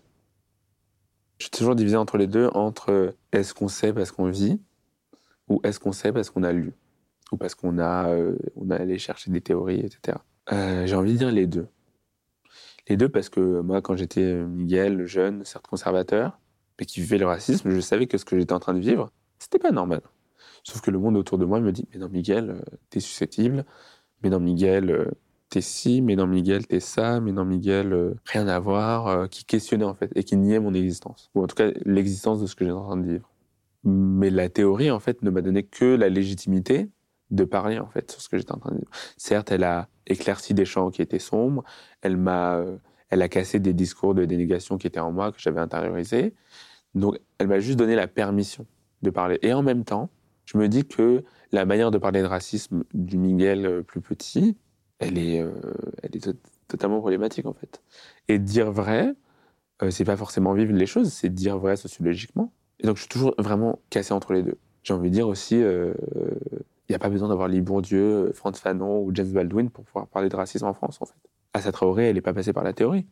Je 1.38 1.46
suis 1.46 1.52
toujours 1.52 1.76
divisé 1.76 1.98
entre 1.98 2.18
les 2.18 2.28
deux, 2.28 2.50
entre 2.54 2.92
euh, 2.92 3.12
est-ce 3.32 3.54
qu'on 3.54 3.68
sait 3.68 3.94
parce 3.94 4.12
qu'on 4.12 4.30
vit, 4.30 4.60
ou 5.50 5.60
est-ce 5.64 5.80
qu'on 5.80 5.92
sait 5.92 6.12
parce 6.12 6.30
qu'on 6.30 6.44
a 6.44 6.52
lu, 6.52 6.74
ou 7.32 7.38
parce 7.38 7.56
qu'on 7.56 7.78
a, 7.78 8.10
euh, 8.10 8.38
on 8.56 8.70
a 8.70 8.76
allé 8.76 8.98
chercher 8.98 9.32
des 9.32 9.42
théories, 9.42 9.82
etc. 9.82 10.18
J'ai 10.86 10.96
envie 10.96 11.14
de 11.14 11.18
dire 11.18 11.32
les 11.32 11.48
deux. 11.48 11.68
Les 12.90 12.98
deux 12.98 13.10
parce 13.10 13.30
que 13.30 13.62
moi, 13.62 13.82
quand 13.82 13.96
j'étais 13.96 14.34
Miguel, 14.44 15.06
jeune, 15.06 15.46
certes 15.46 15.68
conservateur, 15.68 16.40
mais 16.80 16.86
qui 16.86 17.00
vivait 17.02 17.18
le 17.18 17.26
racisme, 17.26 17.70
je 17.70 17.80
savais 17.80 18.08
que 18.08 18.18
ce 18.18 18.26
que 18.26 18.38
j'étais 18.38 18.54
en 18.54 18.60
train 18.60 18.74
de 18.74 18.80
vivre, 18.80 19.12
c'était 19.44 19.60
pas 19.60 19.72
normal. 19.72 20.02
Sauf 20.64 20.80
que 20.80 20.90
le 20.90 21.00
monde 21.00 21.18
autour 21.18 21.38
de 21.38 21.44
moi 21.44 21.60
me 21.60 21.74
dit, 21.74 21.86
mais 21.94 22.00
non, 22.00 22.08
Miguel, 22.08 22.50
euh, 22.52 22.62
t'es 22.90 23.02
susceptible, 23.02 23.66
mais 24.24 24.30
non, 24.30 24.40
Miguel, 24.40 24.90
euh, 24.90 25.12
t'es 25.50 25.60
ci, 25.60 26.02
mais 26.02 26.16
non, 26.16 26.28
Miguel, 26.28 26.66
t'es 26.66 26.80
ça, 26.80 27.20
mais 27.20 27.34
non, 27.34 27.44
Miguel, 27.44 27.92
euh, 27.92 28.14
rien 28.26 28.48
à 28.48 28.58
voir, 28.60 29.30
qui 29.30 29.44
questionnait 29.44 29.84
en 29.84 29.96
fait, 29.96 30.12
et 30.16 30.24
qui 30.24 30.38
niait 30.38 30.60
mon 30.62 30.74
existence. 30.74 31.30
Ou 31.36 31.44
en 31.44 31.48
tout 31.48 31.56
cas, 31.56 31.72
l'existence 31.84 32.42
de 32.42 32.48
ce 32.48 32.56
que 32.56 32.64
j'étais 32.64 32.78
en 32.78 32.86
train 32.86 32.98
de 32.98 33.06
vivre. 33.06 33.30
Mais 33.84 34.30
la 34.30 34.48
théorie, 34.48 34.92
en 34.92 35.02
fait, 35.02 35.22
ne 35.24 35.30
m'a 35.30 35.42
donné 35.42 35.64
que 35.64 35.84
la 35.84 36.08
légitimité 36.08 36.90
de 37.30 37.44
parler, 37.44 37.80
en 37.80 37.90
fait, 37.90 38.10
sur 38.12 38.22
ce 38.22 38.30
que 38.30 38.38
j'étais 38.38 38.54
en 38.54 38.60
train 38.60 38.72
de 38.72 38.78
vivre. 38.78 38.92
Certes, 39.18 39.52
elle 39.52 39.66
a 39.66 39.90
éclairci 40.08 40.54
des 40.54 40.66
champs 40.66 40.90
qui 40.90 41.02
étaient 41.02 41.20
sombres, 41.20 41.64
elle 42.02 42.16
m'a, 42.16 42.64
elle 43.10 43.22
a 43.22 43.28
cassé 43.28 43.60
des 43.60 43.74
discours 43.74 44.16
de 44.16 44.24
dénégation 44.24 44.78
qui 44.78 44.88
étaient 44.88 45.02
en 45.02 45.12
moi, 45.12 45.34
que 45.34 45.40
j'avais 45.40 45.60
intériorisés. 45.60 46.34
Donc, 46.96 47.20
elle 47.40 47.48
m'a 47.48 47.60
juste 47.60 47.78
donné 47.78 47.96
la 47.96 48.08
permission 48.08 48.66
de 49.04 49.10
parler. 49.10 49.40
Et 49.42 49.54
en 49.54 49.62
même 49.62 49.84
temps, 49.84 50.10
je 50.46 50.58
me 50.58 50.68
dis 50.68 50.86
que 50.86 51.24
la 51.52 51.66
manière 51.66 51.92
de 51.92 51.98
parler 51.98 52.22
de 52.22 52.28
racisme 52.28 52.84
du 52.94 53.18
Miguel 53.18 53.66
euh, 53.66 53.82
plus 53.84 54.02
petit, 54.02 54.58
elle 55.00 55.18
est, 55.18 55.42
euh, 55.42 55.54
elle 56.02 56.16
est 56.16 56.24
to- 56.24 56.40
totalement 56.68 57.00
problématique, 57.00 57.46
en 57.46 57.54
fait. 57.54 57.82
Et 58.28 58.40
dire 58.40 58.72
vrai, 58.72 59.14
euh, 59.82 59.92
c'est 59.92 60.06
pas 60.06 60.18
forcément 60.18 60.54
vivre 60.54 60.74
les 60.74 60.86
choses, 60.86 61.12
c'est 61.14 61.30
dire 61.30 61.58
vrai 61.58 61.76
sociologiquement. 61.76 62.52
Et 62.80 62.88
donc, 62.88 62.98
je 62.98 63.02
suis 63.02 63.10
toujours 63.10 63.36
vraiment 63.38 63.80
cassé 63.90 64.14
entre 64.14 64.34
les 64.34 64.44
deux. 64.44 64.58
J'ai 64.84 64.94
envie 64.94 65.10
de 65.10 65.16
dire 65.16 65.28
aussi, 65.28 65.62
euh, 65.62 65.94
il 66.90 66.92
n'y 66.92 66.96
a 66.96 67.00
pas 67.00 67.10
besoin 67.10 67.30
d'avoir 67.30 67.48
Lee 67.48 67.62
Bourdieu, 67.62 68.32
Franz 68.34 68.60
Fanon 68.60 69.02
ou 69.04 69.12
James 69.14 69.32
Baldwin 69.32 69.70
pour 69.70 69.86
pouvoir 69.86 70.08
parler 70.08 70.28
de 70.28 70.36
racisme 70.36 70.66
en 70.66 70.74
France, 70.74 71.02
en 71.02 71.06
fait. 71.06 71.16
Assa 71.54 71.72
Traoré, 71.72 72.10
elle 72.10 72.16
n'est 72.16 72.22
pas 72.22 72.34
passée 72.34 72.52
par 72.52 72.64
la 72.64 72.74
théorie. 72.74 73.06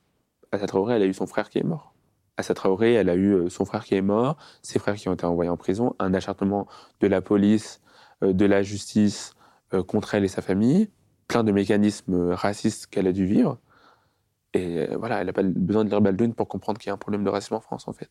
Assa 0.51 0.65
Traoré, 0.67 0.95
elle 0.95 1.03
a 1.03 1.05
eu 1.05 1.13
son 1.13 1.27
frère 1.27 1.49
qui 1.49 1.59
est 1.59 1.63
mort. 1.63 1.93
Assa 2.41 2.53
Traoré, 2.53 2.93
elle 2.93 3.09
a 3.09 3.15
eu 3.15 3.33
euh, 3.33 3.49
son 3.49 3.65
frère 3.65 3.85
qui 3.85 3.95
est 3.95 4.01
mort, 4.01 4.37
ses 4.61 4.79
frères 4.79 4.95
qui 4.95 5.07
ont 5.09 5.13
été 5.13 5.25
envoyés 5.25 5.49
en 5.49 5.57
prison, 5.57 5.95
un 5.99 6.13
acharnement 6.13 6.67
de 6.99 7.07
la 7.07 7.21
police, 7.21 7.81
euh, 8.23 8.33
de 8.33 8.45
la 8.45 8.61
justice 8.63 9.33
euh, 9.73 9.83
contre 9.83 10.15
elle 10.15 10.23
et 10.23 10.27
sa 10.27 10.41
famille, 10.41 10.89
plein 11.27 11.43
de 11.43 11.51
mécanismes 11.51 12.31
racistes 12.31 12.87
qu'elle 12.87 13.07
a 13.07 13.13
dû 13.13 13.25
vivre. 13.25 13.59
Et 14.53 14.87
voilà, 14.97 15.21
elle 15.21 15.27
n'a 15.27 15.33
pas 15.33 15.43
besoin 15.43 15.85
de 15.85 15.89
lire 15.89 16.01
Baldwin 16.01 16.33
pour 16.33 16.49
comprendre 16.49 16.77
qu'il 16.77 16.87
y 16.87 16.91
a 16.91 16.93
un 16.93 16.97
problème 16.97 17.23
de 17.23 17.29
racisme 17.29 17.53
en 17.53 17.61
France, 17.61 17.87
en 17.87 17.93
fait. 17.93 18.09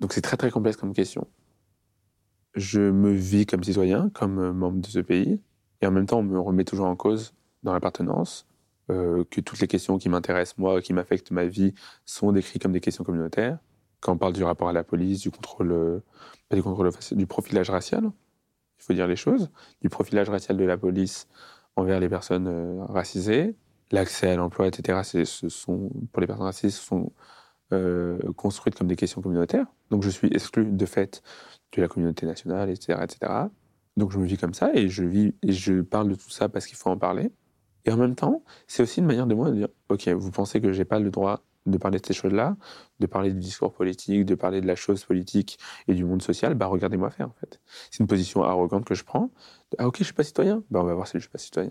Donc 0.00 0.12
c'est 0.12 0.20
très 0.20 0.36
très 0.36 0.50
complexe 0.50 0.76
comme 0.76 0.92
question. 0.92 1.28
Je 2.56 2.80
me 2.80 3.12
vis 3.12 3.46
comme 3.46 3.62
citoyen, 3.62 4.10
comme 4.10 4.50
membre 4.50 4.80
de 4.80 4.88
ce 4.88 4.98
pays, 4.98 5.40
et 5.80 5.86
en 5.86 5.92
même 5.92 6.06
temps 6.06 6.18
on 6.18 6.24
me 6.24 6.40
remet 6.40 6.64
toujours 6.64 6.86
en 6.86 6.96
cause 6.96 7.32
dans 7.62 7.72
l'appartenance, 7.72 8.48
euh, 8.92 9.24
que 9.30 9.40
toutes 9.40 9.60
les 9.60 9.68
questions 9.68 9.98
qui 9.98 10.08
m'intéressent 10.08 10.58
moi, 10.58 10.80
qui 10.82 10.92
m'affectent 10.92 11.30
ma 11.30 11.44
vie, 11.44 11.74
sont 12.04 12.32
décrites 12.32 12.62
comme 12.62 12.72
des 12.72 12.80
questions 12.80 13.04
communautaires. 13.04 13.58
Quand 14.00 14.12
on 14.12 14.18
parle 14.18 14.32
du 14.32 14.44
rapport 14.44 14.68
à 14.68 14.72
la 14.72 14.84
police, 14.84 15.20
du 15.20 15.30
contrôle, 15.30 15.72
euh, 15.72 16.00
du 16.50 16.62
du 17.16 17.26
profilage 17.26 17.70
racial, 17.70 18.04
il 18.04 18.84
faut 18.84 18.92
dire 18.92 19.06
les 19.06 19.16
choses, 19.16 19.50
du 19.80 19.88
profilage 19.88 20.28
racial 20.28 20.56
de 20.56 20.64
la 20.64 20.76
police 20.76 21.28
envers 21.76 22.00
les 22.00 22.08
personnes 22.08 22.48
euh, 22.48 22.84
racisées, 22.86 23.54
l'accès 23.92 24.30
à 24.30 24.36
l'emploi, 24.36 24.66
etc. 24.66 25.24
Ce 25.24 25.48
sont 25.48 25.90
pour 26.12 26.20
les 26.20 26.26
personnes 26.26 26.46
racisées, 26.46 26.70
ce 26.70 26.82
sont 26.84 27.12
construites 28.36 28.74
comme 28.76 28.86
des 28.86 28.96
questions 28.96 29.22
communautaires. 29.22 29.66
Donc 29.90 30.02
je 30.02 30.10
suis 30.10 30.28
exclu 30.28 30.66
de 30.66 30.86
fait 30.86 31.22
de 31.74 31.80
la 31.80 31.88
communauté 31.88 32.26
nationale, 32.26 32.68
etc., 32.68 32.98
etc. 33.02 33.32
Donc 33.96 34.10
je 34.12 34.18
me 34.18 34.26
vis 34.26 34.36
comme 34.36 34.54
ça 34.54 34.70
et 34.74 34.88
je 34.88 35.04
vis 35.04 35.34
et 35.42 35.52
je 35.52 35.80
parle 35.80 36.08
de 36.08 36.14
tout 36.14 36.30
ça 36.30 36.48
parce 36.48 36.66
qu'il 36.66 36.76
faut 36.76 36.90
en 36.90 36.98
parler. 36.98 37.32
Et 37.84 37.92
en 37.92 37.96
même 37.96 38.14
temps, 38.14 38.42
c'est 38.66 38.82
aussi 38.82 39.00
une 39.00 39.06
manière 39.06 39.26
de 39.26 39.34
moi 39.34 39.50
de 39.50 39.56
dire, 39.56 39.68
ok, 39.88 40.08
vous 40.08 40.30
pensez 40.30 40.60
que 40.60 40.72
j'ai 40.72 40.84
pas 40.84 40.98
le 41.00 41.10
droit 41.10 41.42
de 41.66 41.78
parler 41.78 42.00
de 42.00 42.06
ces 42.06 42.12
choses-là, 42.12 42.56
de 42.98 43.06
parler 43.06 43.32
du 43.32 43.38
discours 43.38 43.72
politique, 43.72 44.24
de 44.24 44.34
parler 44.34 44.60
de 44.60 44.66
la 44.66 44.74
chose 44.74 45.04
politique 45.04 45.58
et 45.86 45.94
du 45.94 46.04
monde 46.04 46.22
social, 46.22 46.54
bah 46.54 46.66
regardez-moi 46.66 47.10
faire 47.10 47.28
en 47.28 47.34
fait. 47.40 47.60
C'est 47.90 48.00
une 48.00 48.08
position 48.08 48.42
arrogante 48.42 48.84
que 48.84 48.94
je 48.94 49.04
prends. 49.04 49.30
Ah 49.78 49.86
ok, 49.86 49.96
je 49.98 50.04
suis 50.04 50.12
pas 50.12 50.24
citoyen, 50.24 50.64
bah 50.70 50.80
on 50.80 50.84
va 50.84 50.94
voir 50.94 51.06
si 51.06 51.14
je 51.14 51.20
suis 51.20 51.30
pas 51.30 51.38
citoyen. 51.38 51.70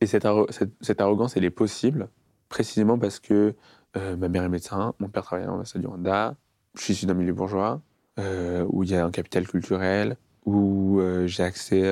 Et 0.00 0.06
cette, 0.06 0.24
arro- 0.24 0.50
cette, 0.52 0.72
cette 0.82 1.00
arrogance, 1.00 1.36
elle 1.36 1.44
est 1.44 1.50
possible 1.50 2.08
précisément 2.48 2.98
parce 2.98 3.18
que 3.18 3.54
euh, 3.96 4.16
ma 4.16 4.28
mère 4.28 4.44
est 4.44 4.48
médecin, 4.50 4.94
mon 4.98 5.08
père 5.08 5.22
travaille 5.22 5.46
à 5.46 5.48
l'ambassade 5.48 5.80
du 5.80 5.86
Rwanda, 5.88 6.36
je 6.74 6.82
suis 6.82 6.92
issu 6.92 7.06
d'un 7.06 7.14
milieu 7.14 7.32
bourgeois, 7.32 7.80
euh, 8.18 8.66
où 8.68 8.82
il 8.82 8.90
y 8.90 8.94
a 8.94 9.04
un 9.04 9.10
capital 9.10 9.46
culturel, 9.48 10.18
où 10.44 11.00
euh, 11.00 11.26
j'ai 11.26 11.42
accès 11.42 11.88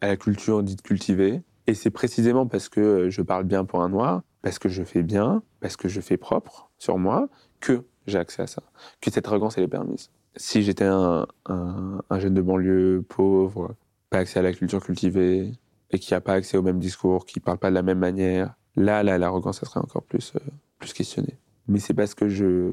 à 0.00 0.08
la 0.08 0.16
culture 0.16 0.62
dite 0.64 0.82
cultivée. 0.82 1.42
Et 1.66 1.74
c'est 1.74 1.90
précisément 1.90 2.46
parce 2.46 2.68
que 2.68 2.80
euh, 2.80 3.10
je 3.10 3.22
parle 3.22 3.44
bien 3.44 3.64
pour 3.64 3.82
un 3.82 3.88
noir, 3.88 4.22
parce 4.42 4.58
que 4.58 4.68
je 4.68 4.82
fais 4.84 5.02
bien, 5.02 5.42
parce 5.60 5.76
que 5.76 5.88
je 5.88 6.00
fais 6.00 6.16
propre 6.16 6.70
sur 6.78 6.98
moi, 6.98 7.28
que 7.60 7.84
j'ai 8.06 8.18
accès 8.18 8.42
à 8.42 8.46
ça, 8.46 8.62
que 9.00 9.10
cette 9.10 9.26
arrogance, 9.26 9.58
elle 9.58 9.64
est 9.64 9.68
permise. 9.68 10.10
Si 10.36 10.62
j'étais 10.62 10.84
un, 10.84 11.26
un, 11.46 12.02
un 12.08 12.18
jeune 12.20 12.34
de 12.34 12.42
banlieue 12.42 13.04
pauvre, 13.08 13.74
pas 14.10 14.18
accès 14.18 14.38
à 14.38 14.42
la 14.42 14.52
culture 14.52 14.84
cultivée, 14.84 15.52
et 15.90 15.98
qui 15.98 16.12
n'a 16.12 16.20
pas 16.20 16.34
accès 16.34 16.56
au 16.56 16.62
même 16.62 16.78
discours, 16.78 17.26
qui 17.26 17.40
parle 17.40 17.58
pas 17.58 17.70
de 17.70 17.74
la 17.74 17.82
même 17.82 17.98
manière, 17.98 18.54
là, 18.76 19.02
là, 19.02 19.18
l'arrogance, 19.18 19.60
ça 19.60 19.66
serait 19.66 19.80
encore 19.80 20.02
plus, 20.02 20.34
euh, 20.36 20.40
plus 20.78 20.92
questionnée. 20.92 21.36
Mais 21.68 21.78
c'est 21.78 21.94
parce 21.94 22.14
que 22.14 22.28
je... 22.28 22.70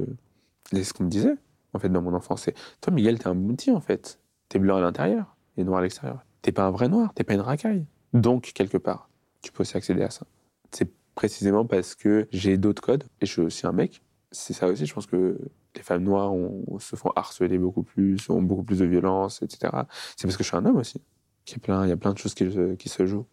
C'est 0.72 0.84
ce 0.84 0.94
qu'on 0.94 1.06
me 1.06 1.10
disait, 1.10 1.36
en 1.74 1.80
fait, 1.80 1.90
dans 1.90 2.02
mon 2.02 2.14
enfance. 2.14 2.44
C'est, 2.44 2.56
toi, 2.82 2.94
Miguel, 2.94 3.20
t'es 3.20 3.28
un 3.28 3.36
bouti, 3.36 3.72
en 3.72 3.82
fait. 3.82 4.20
T'es 4.50 4.60
blanc 4.60 4.78
à 4.78 4.82
l'intérieur 4.82 5.36
et 5.58 5.64
noir 5.64 5.80
à 5.80 5.82
l'extérieur. 5.82 6.24
T'es 6.42 6.52
pas 6.52 6.66
un 6.66 6.72
vrai 6.72 6.90
noir, 6.90 7.14
t'es 7.14 7.24
pas 7.24 7.34
une 7.34 7.42
racaille. 7.42 7.86
Donc, 8.14 8.52
quelque 8.54 8.78
part, 8.78 9.10
tu 9.42 9.52
peux 9.52 9.62
aussi 9.62 9.76
accéder 9.78 10.04
à 10.04 10.10
ça. 10.10 10.26
C'est 10.72 10.90
précisément 11.16 11.66
parce 11.66 11.96
que 11.96 12.28
j'ai 12.32 12.58
d'autres 12.58 12.82
codes, 12.82 13.04
et 13.22 13.26
je 13.26 13.32
suis 13.32 13.42
aussi 13.42 13.68
un 13.68 13.72
mec. 13.72 14.02
C'est 14.32 14.54
ça 14.54 14.68
aussi, 14.68 14.86
je 14.86 14.94
pense 14.94 15.06
que 15.06 15.38
les 15.76 15.82
femmes 15.82 16.04
noires 16.04 16.34
se 16.80 16.96
font 16.96 17.12
harceler 17.16 17.58
beaucoup 17.58 17.84
plus, 17.84 18.30
ont 18.30 18.42
beaucoup 18.42 18.64
plus 18.64 18.80
de 18.80 18.86
violence, 18.86 19.42
etc. 19.42 19.72
C'est 20.16 20.28
parce 20.28 20.38
que 20.38 20.44
je 20.44 20.48
suis 20.48 20.58
un 20.58 20.66
homme 20.66 20.78
aussi. 20.78 21.02
Il 21.48 21.54
y 21.54 21.92
a 21.92 21.98
plein, 21.98 22.14
de 22.14 22.18
choses 22.18 22.34
qui, 22.34 22.90
se 22.90 23.06
jouent. 23.06 23.26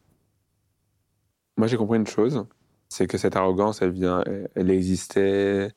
Moi, 1.56 1.66
j'ai 1.68 1.76
compris 1.76 1.98
une 1.98 2.06
chose, 2.06 2.44
c'est 2.88 3.06
que 3.06 3.18
cette 3.18 3.36
arrogance, 3.36 3.82
elle 3.82 4.70
existait 4.70 5.72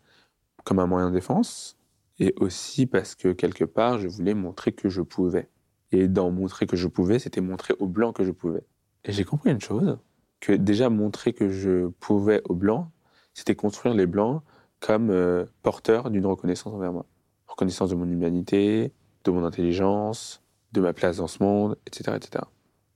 comme 0.63 0.79
un 0.79 0.87
moyen 0.87 1.09
de 1.09 1.15
défense, 1.15 1.77
et 2.19 2.33
aussi 2.37 2.85
parce 2.85 3.15
que 3.15 3.33
quelque 3.33 3.65
part, 3.65 3.99
je 3.99 4.07
voulais 4.07 4.33
montrer 4.33 4.71
que 4.71 4.89
je 4.89 5.01
pouvais. 5.01 5.49
Et 5.91 6.07
dans 6.07 6.31
montrer 6.31 6.65
que 6.65 6.75
je 6.75 6.87
pouvais, 6.87 7.19
c'était 7.19 7.41
montrer 7.41 7.75
aux 7.79 7.87
blancs 7.87 8.15
que 8.15 8.23
je 8.23 8.31
pouvais. 8.31 8.63
Et 9.05 9.11
j'ai 9.11 9.23
compris 9.23 9.51
une 9.51 9.61
chose, 9.61 9.97
que 10.39 10.53
déjà 10.53 10.89
montrer 10.89 11.33
que 11.33 11.49
je 11.49 11.87
pouvais 11.99 12.41
aux 12.45 12.55
blancs, 12.55 12.87
c'était 13.33 13.55
construire 13.55 13.95
les 13.95 14.05
blancs 14.05 14.41
comme 14.79 15.09
euh, 15.09 15.45
porteurs 15.61 16.09
d'une 16.09 16.25
reconnaissance 16.25 16.73
envers 16.73 16.91
moi. 16.91 17.05
Reconnaissance 17.47 17.89
de 17.89 17.95
mon 17.95 18.09
humanité, 18.09 18.91
de 19.23 19.31
mon 19.31 19.45
intelligence, 19.45 20.41
de 20.73 20.81
ma 20.81 20.93
place 20.93 21.17
dans 21.17 21.27
ce 21.27 21.41
monde, 21.41 21.77
etc. 21.87 22.17
etc. 22.17 22.43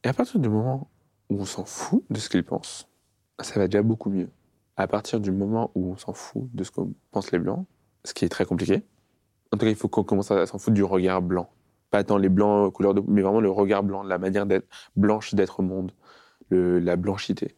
Et 0.04 0.10
à 0.10 0.14
partir 0.14 0.40
du 0.40 0.50
moment 0.50 0.90
où 1.30 1.40
on 1.40 1.46
s'en 1.46 1.66
fout 1.66 2.04
de 2.10 2.20
ce 2.20 2.30
qu'ils 2.30 2.44
pensent, 2.44 2.88
ça 3.40 3.60
va 3.60 3.68
déjà 3.68 3.82
beaucoup 3.82 4.10
mieux. 4.10 4.30
À 4.76 4.88
partir 4.88 5.20
du 5.20 5.32
moment 5.32 5.72
où 5.76 5.92
on 5.92 5.98
s'en 5.98 6.14
fout 6.14 6.50
de 6.54 6.64
ce 6.64 6.72
que 6.72 6.82
pensent 7.12 7.32
les 7.32 7.40
blancs, 7.40 7.66
ce 8.04 8.14
qui 8.14 8.26
est 8.26 8.30
très 8.30 8.46
compliqué, 8.46 8.84
en 9.52 9.58
tout 9.58 9.66
cas, 9.66 9.70
il 9.70 9.76
faut 9.76 9.88
qu'on 9.88 10.04
commence 10.04 10.32
à 10.32 10.46
s'en 10.46 10.58
foutre 10.58 10.74
du 10.74 10.84
regard 10.84 11.22
blanc. 11.22 11.50
Pas 11.92 12.04
tant 12.04 12.18
les 12.18 12.30
blancs 12.30 12.74
couleur 12.74 12.94
de, 12.94 13.02
mais 13.08 13.22
vraiment 13.22 13.40
le 13.40 13.50
regard 13.50 13.84
blanc, 13.84 14.04
la 14.04 14.18
manière 14.18 14.46
d'être 14.46 14.68
blanche 14.96 15.34
d'être 15.36 15.60
au 15.62 15.64
monde, 15.64 15.92
la 16.52 16.96
blanchité. 16.96 17.56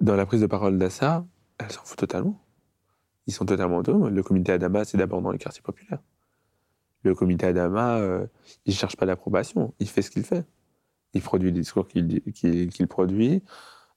Dans 0.00 0.16
la 0.16 0.26
prise 0.26 0.40
de 0.40 0.46
parole 0.46 0.78
d'Assa, 0.78 1.26
elle 1.58 1.70
s'en 1.70 1.82
fout 1.84 1.98
totalement. 1.98 2.40
Ils 3.26 3.32
sont 3.32 3.44
totalement 3.44 3.78
autonomes. 3.78 4.08
Le 4.08 4.22
comité 4.22 4.52
Adama, 4.52 4.84
c'est 4.84 4.98
d'abord 4.98 5.22
dans 5.22 5.30
les 5.30 5.38
quartiers 5.38 5.62
populaires. 5.62 6.00
Le 7.02 7.14
comité 7.14 7.46
Adama, 7.46 7.98
euh, 7.98 8.26
il 8.66 8.74
cherche 8.74 8.96
pas 8.96 9.06
l'approbation, 9.06 9.74
il 9.78 9.88
fait 9.88 10.02
ce 10.02 10.10
qu'il 10.10 10.24
fait. 10.24 10.44
Il 11.14 11.22
produit 11.22 11.52
des 11.52 11.60
discours 11.60 11.88
qu'il 11.88 12.88
produit 12.88 13.42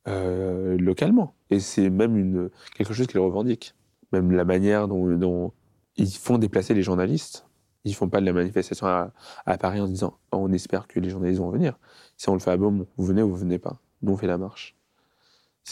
euh, 0.07 0.77
localement. 0.77 1.35
Et 1.49 1.59
c'est 1.59 1.89
même 1.89 2.17
une, 2.17 2.49
quelque 2.75 2.93
chose 2.93 3.07
qu'il 3.07 3.19
revendique. 3.19 3.75
Même 4.11 4.31
la 4.31 4.45
manière 4.45 4.87
dont 4.87 5.51
ils 5.95 6.11
font 6.11 6.37
déplacer 6.37 6.73
les 6.73 6.81
journalistes. 6.81 7.45
Ils 7.85 7.95
font 7.95 8.07
pas 8.07 8.21
de 8.21 8.25
la 8.25 8.33
manifestation 8.33 8.87
à, 8.87 9.57
Paris 9.57 9.81
en 9.81 9.87
disant 9.87 10.17
oh, 10.31 10.37
on 10.37 10.51
espère 10.53 10.87
que 10.87 10.99
les 10.99 11.09
journalistes 11.09 11.41
vont 11.41 11.49
venir. 11.49 11.77
Si 12.17 12.29
on 12.29 12.33
le 12.33 12.39
fait 12.39 12.51
à 12.51 12.57
Beaumont, 12.57 12.87
vous 12.97 13.05
venez 13.05 13.21
ou 13.21 13.29
vous 13.29 13.37
venez 13.37 13.59
pas. 13.59 13.79
Nous, 14.01 14.13
on 14.13 14.17
fait 14.17 14.27
la 14.27 14.37
marche. 14.37 14.75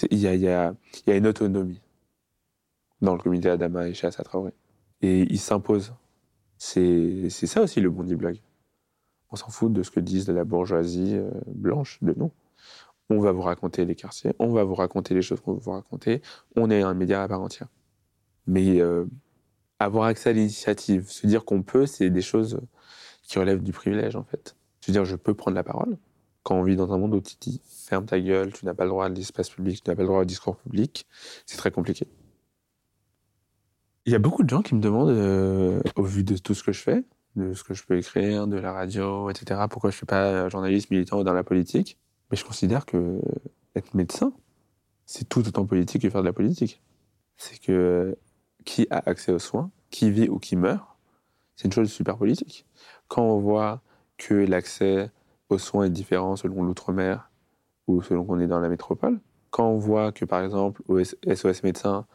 Il 0.10 0.20
y 0.20 0.48
a, 0.48 0.74
une 1.08 1.28
autonomie 1.28 1.82
dans 3.02 3.14
le 3.14 3.20
comité 3.20 3.50
Adama 3.50 3.88
et 3.88 3.94
chez 3.94 4.08
Assa 4.08 4.24
Traoré. 4.24 4.52
Et 5.02 5.22
ils 5.22 5.40
s'imposent. 5.40 5.94
C'est 6.58 7.30
ça 7.30 7.62
aussi 7.62 7.82
le 7.82 7.90
Bondi 7.90 8.16
Blog. 8.16 8.40
On 9.32 9.36
s'en 9.36 9.50
fout 9.50 9.72
de 9.72 9.82
ce 9.82 9.92
que 9.92 10.00
disent 10.00 10.30
la 10.30 10.44
bourgeoisie 10.44 11.16
euh, 11.16 11.32
blanche 11.48 12.00
de 12.02 12.14
nous. 12.16 12.32
On 13.10 13.20
va 13.20 13.32
vous 13.32 13.42
raconter 13.42 13.86
les 13.86 13.96
quartiers, 13.96 14.34
on 14.40 14.50
va 14.50 14.64
vous 14.64 14.76
raconter 14.76 15.14
les 15.14 15.22
choses 15.22 15.42
qu'on 15.42 15.54
veut 15.54 15.60
vous 15.60 15.72
raconter. 15.72 16.22
On 16.56 16.70
est 16.70 16.82
un 16.82 16.94
média 16.94 17.24
à 17.24 17.28
part 17.28 17.42
entière. 17.42 17.68
Mais 18.48 18.80
euh, 18.82 19.06
avoir 19.84 20.06
accès 20.06 20.30
à 20.30 20.34
l'initiative, 20.34 21.10
se 21.10 21.28
dire 21.28 21.46
qu'on 21.46 21.64
peut, 21.64 21.86
c'est 21.86 22.10
des 22.10 22.22
choses 22.22 22.60
qui 23.24 23.40
relèvent 23.40 23.64
du 23.64 23.72
privilège, 23.72 24.16
en 24.16 24.24
fait. 24.24 24.56
Se 24.82 24.92
dire, 24.92 25.06
je 25.06 25.16
peux 25.16 25.34
prendre 25.34 25.56
la 25.56 25.64
parole. 25.64 25.98
Quand 26.44 26.56
on 26.56 26.64
vit 26.64 26.76
dans 26.76 26.92
un 26.92 26.98
monde 26.98 27.14
où 27.14 27.22
tu 27.22 27.36
dis, 27.40 27.62
ferme 27.66 28.06
ta 28.06 28.20
gueule, 28.20 28.52
tu 28.52 28.66
n'as 28.66 28.74
pas 28.74 28.84
le 28.84 28.90
droit 28.90 29.06
à 29.06 29.10
l'espace 29.10 29.50
public, 29.50 29.84
tu 29.84 29.90
n'as 29.90 29.96
pas 29.96 30.02
le 30.02 30.08
droit 30.08 30.22
au 30.22 30.26
discours 30.26 30.58
public, 30.58 31.06
c'est 31.46 31.58
très 31.58 31.72
compliqué. 31.72 32.08
Il 34.06 34.12
y 34.12 34.16
a 34.16 34.20
beaucoup 34.20 34.44
de 34.44 34.50
gens 34.50 34.64
qui 34.64 34.74
me 34.74 34.82
demandent, 34.82 35.10
euh, 35.10 35.82
au 35.96 36.04
vu 36.04 36.24
de 36.24 36.36
tout 36.38 36.56
ce 36.56 36.64
que 36.64 36.72
je 36.72 36.82
fais, 36.82 37.04
de 37.36 37.54
ce 37.54 37.64
que 37.64 37.76
je 37.76 37.84
peux 37.84 37.98
écrire, 37.98 38.48
de 38.48 38.58
la 38.58 38.74
radio, 38.74 39.30
etc., 39.30 39.62
pourquoi 39.70 39.92
je 39.92 39.96
ne 39.96 39.98
suis 39.98 40.06
pas 40.08 40.50
journaliste, 40.50 40.90
militant 40.90 41.20
ou 41.20 41.24
dans 41.24 41.34
la 41.34 41.44
politique. 41.44 42.00
Mais 42.32 42.38
je 42.38 42.44
considère 42.44 42.86
que 42.86 43.22
être 43.76 43.94
médecin, 43.94 44.34
c'est 45.06 45.28
tout 45.28 45.48
autant 45.48 45.66
politique 45.66 46.02
que 46.02 46.10
faire 46.10 46.22
de 46.22 46.28
la 46.28 46.34
politique. 46.34 46.82
C'est 47.38 47.60
que 47.60 48.18
qui 48.66 48.88
a 48.90 49.02
accès 49.10 49.32
aux 49.32 49.40
soins, 49.40 49.72
qui 49.90 50.12
vit 50.12 50.30
ou 50.30 50.40
qui 50.40 50.56
meurt, 50.56 50.86
c'est 51.56 51.66
une 51.66 51.74
chose 51.74 51.92
super 51.92 52.18
politique. 52.18 52.66
Quand 53.08 53.24
on 53.24 53.40
voit 53.40 53.82
que 54.18 54.34
l'accès 54.34 55.12
aux 55.50 55.58
soins 55.58 55.86
est 55.86 55.90
différent 55.90 56.36
selon 56.36 56.64
l'outre-mer 56.64 57.30
ou 57.88 58.02
selon 58.02 58.24
qu'on 58.26 58.40
est 58.40 58.48
dans 58.48 58.60
la 58.60 58.70
métropole, 58.70 59.20
quand 59.50 59.68
on 59.68 59.78
voit 59.78 60.12
que 60.12 60.26
par 60.26 60.44
exemple 60.44 60.82
SOS 61.04 61.64
médecins 61.64 62.06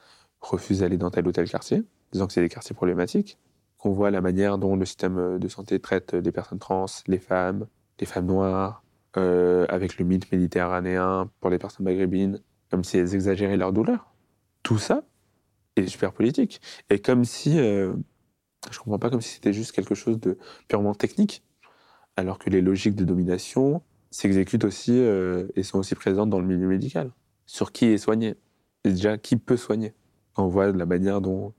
refuse 0.41 0.81
d'aller 0.81 0.97
dans 0.97 1.11
tel 1.11 1.27
ou 1.29 1.33
tel 1.33 1.49
quartier, 1.49 1.85
disant 2.13 2.27
que 2.27 2.33
c'est 2.33 2.41
des 2.41 2.49
quartiers 2.49 2.75
problématiques, 2.75 3.39
qu'on 3.79 3.93
voit 3.93 4.11
la 4.11 4.21
manière 4.21 4.59
dont 4.59 4.77
le 4.77 4.85
système 4.85 5.39
de 5.39 5.49
santé 5.49 5.79
traite 5.81 6.15
les 6.15 6.33
personnes 6.33 6.59
trans, 6.59 6.87
les 7.07 7.19
femmes, 7.19 7.67
les 8.01 8.07
femmes 8.07 8.27
noires, 8.27 8.83
euh, 9.17 9.67
avec 9.69 9.99
le 9.99 10.05
mythe 10.05 10.31
méditerranéen 10.33 11.31
pour 11.41 11.51
les 11.51 11.59
personnes 11.59 11.85
maghrébines, 11.85 12.41
comme 12.71 12.85
si 12.85 12.99
elles 12.99 13.15
exagéraient 13.15 13.57
leur 13.57 13.73
douleur. 13.73 14.13
Tout 14.63 14.79
ça, 14.79 15.03
et 15.77 15.87
super 15.87 16.13
politique. 16.13 16.61
Et 16.91 16.99
comme 16.99 17.25
si, 17.25 17.59
euh, 17.59 17.93
je 18.71 18.79
comprends 18.79 18.99
pas 18.99 19.11
comme 19.11 19.21
si 19.21 19.35
c'était 19.35 19.53
juste 19.53 19.73
quelque 19.73 19.95
chose 19.95 20.19
de 20.19 20.39
purement 20.69 20.95
technique, 20.95 21.43
alors 22.17 22.39
que 22.39 22.51
les 22.51 22.63
logiques 22.63 22.95
de 22.95 23.05
domination 23.05 23.83
s'exécutent 24.11 24.65
aussi 24.65 24.93
euh, 24.99 25.47
et 25.55 25.63
sont 25.63 25.79
aussi 25.79 25.95
présentes 25.95 26.31
dans 26.31 26.41
le 26.41 26.47
milieu 26.47 26.67
médical. 26.67 27.11
Sur 27.45 27.73
qui 27.73 27.87
est 27.87 27.99
soigné 27.99 28.35
Et 28.85 28.91
déjà, 28.91 29.19
qui 29.19 29.37
peut 29.37 29.57
soigner? 29.57 29.95
On 30.37 30.49
voit 30.49 30.73
la 30.73 30.87
manière 30.87 31.21
dont 31.21 31.53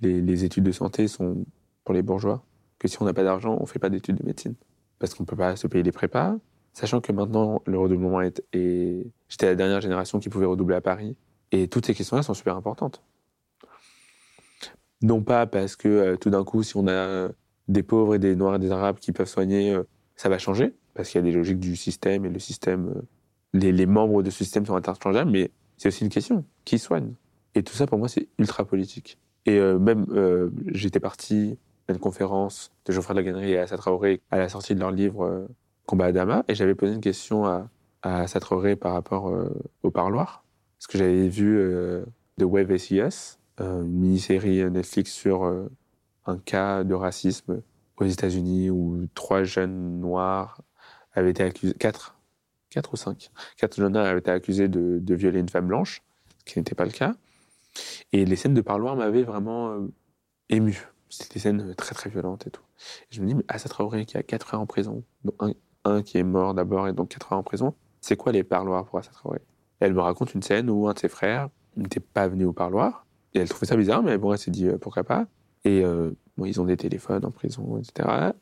les, 0.00 0.44
études 0.44 0.64
de 0.64 0.72
santé 0.72 1.08
sont 1.08 1.44
pour 1.84 1.94
les 1.94 2.02
bourgeois, 2.02 2.44
que 2.78 2.88
si 2.88 3.00
on 3.00 3.04
n'a 3.04 3.12
pas 3.12 3.24
d'argent, 3.24 3.56
on 3.60 3.66
fait 3.66 3.78
pas 3.78 3.90
d'études 3.90 4.16
de 4.16 4.24
médecine. 4.24 4.54
Parce 4.98 5.14
qu'on 5.14 5.24
peut 5.24 5.36
pas 5.36 5.56
se 5.56 5.66
payer 5.66 5.82
les 5.82 5.92
prépas, 5.92 6.36
sachant 6.72 7.00
que 7.00 7.12
maintenant, 7.12 7.62
le 7.66 7.78
redoublement 7.78 8.20
est... 8.20 8.42
est... 8.52 9.06
J'étais 9.28 9.46
la 9.46 9.54
dernière 9.54 9.80
génération 9.80 10.18
qui 10.18 10.28
pouvait 10.28 10.46
redoubler 10.46 10.76
à 10.76 10.80
Paris. 10.80 11.16
Et 11.52 11.68
toutes 11.68 11.86
ces 11.86 11.94
questions-là 11.94 12.22
sont 12.22 12.34
super 12.34 12.56
importantes. 12.56 13.02
Non 15.02 15.22
pas 15.22 15.46
parce 15.46 15.76
que 15.76 15.88
euh, 15.88 16.16
tout 16.16 16.30
d'un 16.30 16.44
coup, 16.44 16.62
si 16.62 16.76
on 16.76 16.86
a 16.86 16.92
euh, 16.92 17.28
des 17.68 17.82
pauvres 17.82 18.14
et 18.14 18.18
des 18.18 18.36
noirs 18.36 18.56
et 18.56 18.58
des 18.58 18.70
arabes 18.70 18.98
qui 18.98 19.12
peuvent 19.12 19.28
soigner, 19.28 19.74
euh, 19.74 19.84
ça 20.16 20.28
va 20.28 20.38
changer, 20.38 20.74
parce 20.94 21.08
qu'il 21.08 21.18
y 21.18 21.22
a 21.22 21.30
des 21.30 21.32
logiques 21.32 21.58
du 21.58 21.76
système 21.76 22.26
et 22.26 22.28
le 22.28 22.38
système, 22.38 23.02
les, 23.54 23.86
membres 23.86 24.22
de 24.22 24.30
ce 24.30 24.44
système 24.44 24.66
sont 24.66 24.76
interchangeables, 24.76 25.30
mais 25.30 25.50
c'est 25.78 25.88
aussi 25.88 26.04
une 26.04 26.10
question. 26.10 26.44
Qui 26.64 26.78
soigne? 26.78 27.14
Et 27.54 27.62
tout 27.62 27.74
ça, 27.74 27.86
pour 27.86 27.98
moi, 27.98 28.08
c'est 28.08 28.28
ultra 28.38 28.64
politique. 28.64 29.18
Et 29.46 29.58
même, 29.58 30.04
j'étais 30.66 31.00
parti 31.00 31.56
à 31.88 31.92
une 31.92 31.98
conférence 31.98 32.70
de 32.84 32.92
Geoffroy 32.92 33.14
de 33.14 33.20
la 33.20 33.24
Gannerie 33.24 33.52
et 33.52 33.58
Assa 33.58 33.78
Traoré 33.78 34.20
à 34.30 34.36
la 34.38 34.50
sortie 34.50 34.74
de 34.74 34.80
leur 34.80 34.90
livre 34.90 35.48
Combat 35.86 36.06
à 36.06 36.12
Dama, 36.12 36.44
et 36.48 36.54
j'avais 36.54 36.74
posé 36.74 36.94
une 36.94 37.00
question 37.00 37.46
à, 37.46 37.70
à 38.02 38.26
par 38.78 38.92
rapport 38.92 39.32
au 39.82 39.90
parloir, 39.90 40.44
parce 40.78 40.86
que 40.86 40.98
j'avais 40.98 41.28
vu 41.28 41.58
The 42.40 42.44
Wave 42.44 42.70
euh, 42.70 43.08
une 43.60 44.00
mini-série 44.00 44.70
Netflix 44.70 45.12
sur 45.12 45.44
euh, 45.44 45.70
un 46.26 46.38
cas 46.38 46.84
de 46.84 46.94
racisme 46.94 47.62
aux 47.96 48.04
États-Unis 48.04 48.70
où 48.70 49.06
trois 49.14 49.44
jeunes 49.44 50.00
noirs 50.00 50.62
avaient 51.12 51.30
été 51.30 51.42
accusés, 51.42 51.74
quatre, 51.74 52.16
quatre 52.70 52.94
ou 52.94 52.96
cinq, 52.96 53.30
quatre 53.56 53.76
jeunes 53.76 53.92
noirs 53.92 54.06
avaient 54.06 54.20
été 54.20 54.30
accusés 54.30 54.68
de, 54.68 55.14
violer 55.14 55.40
une 55.40 55.48
femme 55.48 55.66
blanche, 55.66 56.02
ce 56.38 56.52
qui 56.52 56.58
n'était 56.58 56.74
pas 56.74 56.84
le 56.84 56.90
cas. 56.90 57.14
Et 58.12 58.24
les 58.24 58.36
scènes 58.36 58.54
de 58.54 58.60
parloir 58.60 58.96
m'avaient 58.96 59.22
vraiment 59.22 59.70
euh, 59.70 59.92
ému. 60.48 60.88
C'était 61.08 61.34
des 61.34 61.40
scènes 61.40 61.74
très 61.74 61.94
très 61.94 62.08
violentes 62.08 62.46
et 62.46 62.50
tout. 62.50 62.62
Et 63.10 63.14
je 63.14 63.20
me 63.20 63.26
dis, 63.26 63.34
mais 63.34 63.44
Assa 63.48 63.68
Traoré 63.68 64.06
qui 64.06 64.16
a 64.16 64.22
quatre 64.22 64.46
frères 64.46 64.60
en 64.60 64.66
prison, 64.66 65.04
dont 65.24 65.34
un, 65.40 65.52
un 65.84 66.02
qui 66.02 66.18
est 66.18 66.24
mort 66.24 66.54
d'abord 66.54 66.88
et 66.88 66.92
donc 66.92 67.10
quatre 67.10 67.26
frères 67.26 67.38
en 67.38 67.42
prison, 67.42 67.74
c'est 68.00 68.16
quoi 68.16 68.32
les 68.32 68.44
parloirs 68.44 68.86
pour 68.86 68.98
Assa 68.98 69.10
Traoré? 69.10 69.40
Elle 69.80 69.94
me 69.94 70.00
raconte 70.00 70.34
une 70.34 70.42
scène 70.42 70.70
où 70.70 70.88
un 70.88 70.94
de 70.94 70.98
ses 70.98 71.08
frères 71.08 71.48
n'était 71.76 72.00
pas 72.00 72.28
venu 72.28 72.44
au 72.44 72.52
parloir 72.52 73.06
et 73.34 73.38
elle 73.38 73.48
trouvait 73.48 73.66
ça 73.66 73.76
bizarre, 73.76 74.02
mais 74.02 74.18
bon, 74.18 74.32
elle 74.32 74.38
s'est 74.38 74.50
dit 74.50 74.66
euh, 74.66 74.78
pourquoi 74.78 75.04
pas. 75.04 75.26
Et 75.64 75.84
euh, 75.84 76.10
bon, 76.36 76.46
ils 76.46 76.60
ont 76.60 76.64
des 76.64 76.76
téléphones 76.76 77.24
en 77.24 77.30
prison, 77.30 77.78
etc. 77.78 78.32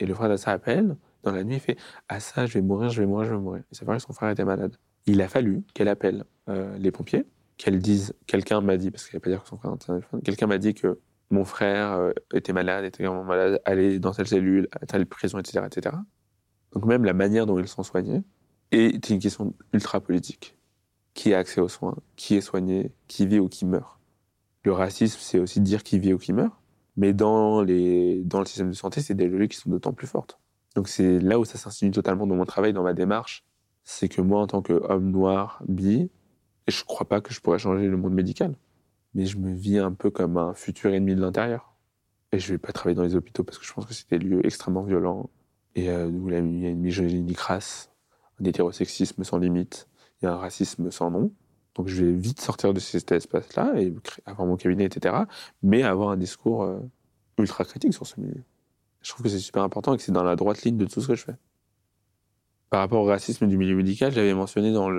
Et 0.00 0.06
le 0.06 0.14
frère 0.14 0.28
d'Assa 0.28 0.52
appelle 0.52 0.96
dans 1.24 1.32
la 1.32 1.44
nuit 1.44 1.54
il 1.56 1.60
fait 1.60 1.76
Ah, 2.08 2.20
ça, 2.20 2.46
je 2.46 2.54
vais 2.54 2.62
mourir, 2.62 2.90
je 2.90 3.00
vais 3.00 3.06
mourir, 3.06 3.26
je 3.26 3.34
vais 3.34 3.40
mourir. 3.40 3.62
Et 3.70 3.74
c'est 3.74 3.84
vrai 3.84 3.96
que 3.96 4.02
son 4.02 4.12
frère 4.12 4.30
était 4.30 4.44
malade. 4.44 4.76
Il 5.06 5.20
a 5.22 5.28
fallu 5.28 5.62
qu'elle 5.74 5.88
appelle 5.88 6.24
euh, 6.48 6.76
les 6.78 6.92
pompiers, 6.92 7.24
qu'elle 7.56 7.78
dise 7.78 8.14
Quelqu'un 8.26 8.60
m'a 8.60 8.76
dit, 8.76 8.90
parce 8.90 9.08
qu'elle 9.08 9.18
ne 9.18 9.24
pas 9.24 9.30
dire 9.30 9.42
que 9.42 9.48
son 9.48 9.56
frère 9.56 9.74
était 9.74 9.86
téléphone, 9.86 10.22
quelqu'un 10.22 10.46
m'a 10.46 10.58
dit 10.58 10.74
que 10.74 11.00
mon 11.30 11.44
frère 11.44 12.12
était 12.32 12.54
malade, 12.54 12.84
était 12.86 13.04
vraiment 13.04 13.24
malade, 13.24 13.60
allait 13.66 13.98
dans 13.98 14.12
telle 14.12 14.28
cellule, 14.28 14.68
à 14.72 14.86
telle 14.86 15.04
prison, 15.04 15.38
etc., 15.38 15.66
etc. 15.66 15.96
Donc 16.72 16.86
même 16.86 17.04
la 17.04 17.12
manière 17.12 17.44
dont 17.44 17.58
ils 17.58 17.68
sont 17.68 17.82
soignés 17.82 18.22
est 18.70 19.10
une 19.10 19.18
question 19.18 19.54
ultra 19.72 20.00
politique. 20.00 20.56
Qui 21.12 21.34
a 21.34 21.38
accès 21.38 21.60
aux 21.60 21.68
soins 21.68 21.96
Qui 22.16 22.36
est 22.36 22.40
soigné 22.40 22.92
Qui 23.08 23.26
vit 23.26 23.40
ou 23.40 23.48
qui 23.48 23.66
meurt 23.66 23.97
le 24.68 24.74
racisme, 24.74 25.18
c'est 25.20 25.38
aussi 25.38 25.60
dire 25.60 25.82
qui 25.82 25.98
vit 25.98 26.12
ou 26.12 26.18
qui 26.18 26.32
meurt. 26.32 26.54
Mais 26.96 27.12
dans, 27.12 27.62
les, 27.62 28.22
dans 28.24 28.40
le 28.40 28.44
système 28.44 28.70
de 28.70 28.74
santé, 28.74 29.00
c'est 29.00 29.14
des 29.14 29.28
logiques 29.28 29.52
qui 29.52 29.58
sont 29.58 29.70
d'autant 29.70 29.92
plus 29.92 30.06
fortes. 30.06 30.38
Donc 30.74 30.88
c'est 30.88 31.18
là 31.20 31.38
où 31.38 31.44
ça 31.44 31.56
s'insinue 31.56 31.90
totalement 31.90 32.26
dans 32.26 32.34
mon 32.34 32.44
travail, 32.44 32.72
dans 32.72 32.82
ma 32.82 32.92
démarche. 32.92 33.44
C'est 33.84 34.08
que 34.08 34.20
moi, 34.20 34.42
en 34.42 34.46
tant 34.46 34.60
qu'homme 34.60 35.10
noir, 35.10 35.62
bi, 35.66 36.10
je 36.66 36.80
ne 36.80 36.84
crois 36.84 37.08
pas 37.08 37.20
que 37.20 37.32
je 37.32 37.40
pourrais 37.40 37.58
changer 37.58 37.86
le 37.86 37.96
monde 37.96 38.12
médical. 38.12 38.54
Mais 39.14 39.24
je 39.24 39.38
me 39.38 39.54
vis 39.54 39.78
un 39.78 39.92
peu 39.92 40.10
comme 40.10 40.36
un 40.36 40.54
futur 40.54 40.92
ennemi 40.92 41.14
de 41.14 41.20
l'intérieur. 41.20 41.74
Et 42.32 42.38
je 42.38 42.52
vais 42.52 42.58
pas 42.58 42.72
travailler 42.72 42.96
dans 42.96 43.04
les 43.04 43.16
hôpitaux 43.16 43.44
parce 43.44 43.58
que 43.58 43.64
je 43.64 43.72
pense 43.72 43.86
que 43.86 43.94
c'est 43.94 44.10
des 44.10 44.18
lieux 44.18 44.44
extrêmement 44.44 44.82
violents 44.82 45.30
et 45.74 45.88
euh, 45.88 46.08
où 46.08 46.28
il 46.28 46.34
y 46.34 46.66
a 46.66 46.70
une 46.70 46.80
misogynie 46.80 47.32
crasse, 47.32 47.90
un 48.38 48.44
hétérosexisme 48.44 49.24
sans 49.24 49.38
limite, 49.38 49.88
il 50.20 50.26
y 50.26 50.28
a 50.28 50.34
un 50.34 50.36
racisme 50.36 50.90
sans 50.90 51.10
nom. 51.10 51.32
Donc 51.78 51.86
je 51.86 52.04
vais 52.04 52.12
vite 52.12 52.40
sortir 52.40 52.74
de 52.74 52.80
cet 52.80 53.12
espace-là 53.12 53.72
et 53.80 53.94
avoir 54.26 54.48
mon 54.48 54.56
cabinet, 54.56 54.84
etc. 54.84 55.14
Mais 55.62 55.84
avoir 55.84 56.10
un 56.10 56.16
discours 56.16 56.64
euh, 56.64 56.80
ultra 57.38 57.64
critique 57.64 57.94
sur 57.94 58.04
ce 58.04 58.20
milieu. 58.20 58.42
Je 59.00 59.10
trouve 59.10 59.22
que 59.22 59.28
c'est 59.28 59.38
super 59.38 59.62
important 59.62 59.94
et 59.94 59.96
que 59.96 60.02
c'est 60.02 60.12
dans 60.12 60.24
la 60.24 60.34
droite 60.34 60.62
ligne 60.62 60.76
de 60.76 60.86
tout 60.86 61.00
ce 61.00 61.06
que 61.06 61.14
je 61.14 61.22
fais. 61.22 61.36
Par 62.68 62.80
rapport 62.80 63.00
au 63.00 63.06
racisme 63.06 63.46
du 63.46 63.56
milieu 63.56 63.76
médical, 63.76 64.12
j'avais 64.12 64.34
mentionné 64.34 64.72
dans 64.72 64.90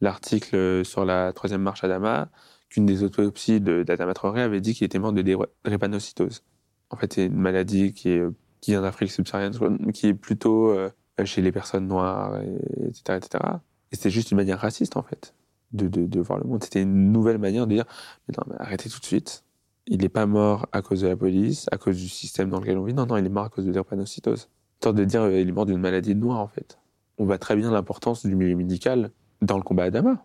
l'article 0.00 0.84
sur 0.84 1.04
la 1.04 1.32
troisième 1.32 1.62
marche 1.62 1.82
à 1.82 1.88
Dama 1.88 2.30
qu'une 2.70 2.86
des 2.86 3.02
autopsies 3.02 3.60
d'Adama 3.60 4.14
Traoré 4.14 4.42
avait 4.42 4.60
dit 4.60 4.74
qu'il 4.74 4.84
était 4.84 5.00
mort 5.00 5.12
de 5.12 5.22
drépanocytose. 5.64 6.44
En 6.90 6.96
fait, 6.96 7.12
c'est 7.12 7.26
une 7.26 7.36
maladie 7.36 7.92
qui, 7.92 8.10
est, 8.10 8.24
qui 8.60 8.70
vient 8.70 8.82
d'Afrique 8.82 9.10
subsaharienne, 9.10 9.92
qui 9.92 10.06
est 10.06 10.14
plutôt 10.14 10.70
euh, 10.70 10.90
chez 11.24 11.42
les 11.42 11.50
personnes 11.50 11.88
noires, 11.88 12.40
etc., 12.86 13.18
etc. 13.18 13.44
Et 13.90 13.96
c'était 13.96 14.10
juste 14.10 14.30
une 14.30 14.36
manière 14.36 14.60
raciste, 14.60 14.96
en 14.96 15.02
fait, 15.02 15.34
de, 15.72 15.88
de, 15.88 16.20
voir 16.20 16.38
le 16.38 16.48
monde. 16.48 16.62
C'était 16.64 16.82
une 16.82 17.12
nouvelle 17.12 17.38
manière 17.38 17.66
de 17.66 17.74
dire, 17.74 17.84
mais 18.26 18.34
non, 18.36 18.44
mais 18.48 18.56
arrêtez 18.58 18.88
tout 18.88 19.00
de 19.00 19.04
suite. 19.04 19.44
Il 19.86 20.02
n'est 20.02 20.08
pas 20.08 20.26
mort 20.26 20.66
à 20.72 20.82
cause 20.82 21.00
de 21.02 21.08
la 21.08 21.16
police, 21.16 21.66
à 21.72 21.78
cause 21.78 21.96
du 21.96 22.08
système 22.08 22.50
dans 22.50 22.60
lequel 22.60 22.78
on 22.78 22.84
vit. 22.84 22.94
Non, 22.94 23.06
non, 23.06 23.16
il 23.16 23.24
est 23.24 23.30
mort 23.30 23.44
à 23.44 23.48
cause 23.48 23.64
de 23.64 23.72
drépanocytose. 23.72 24.48
Sorte 24.82 24.96
de 24.96 25.04
dire, 25.04 25.22
euh, 25.22 25.40
il 25.40 25.48
est 25.48 25.52
mort 25.52 25.66
d'une 25.66 25.80
maladie 25.80 26.14
noire, 26.14 26.40
en 26.40 26.48
fait. 26.48 26.78
On 27.18 27.24
voit 27.24 27.38
très 27.38 27.56
bien 27.56 27.70
l'importance 27.70 28.24
du 28.24 28.34
milieu 28.36 28.54
médical 28.54 29.10
dans 29.42 29.56
le 29.56 29.62
combat 29.62 29.84
à 29.84 29.90
Dama 29.90 30.24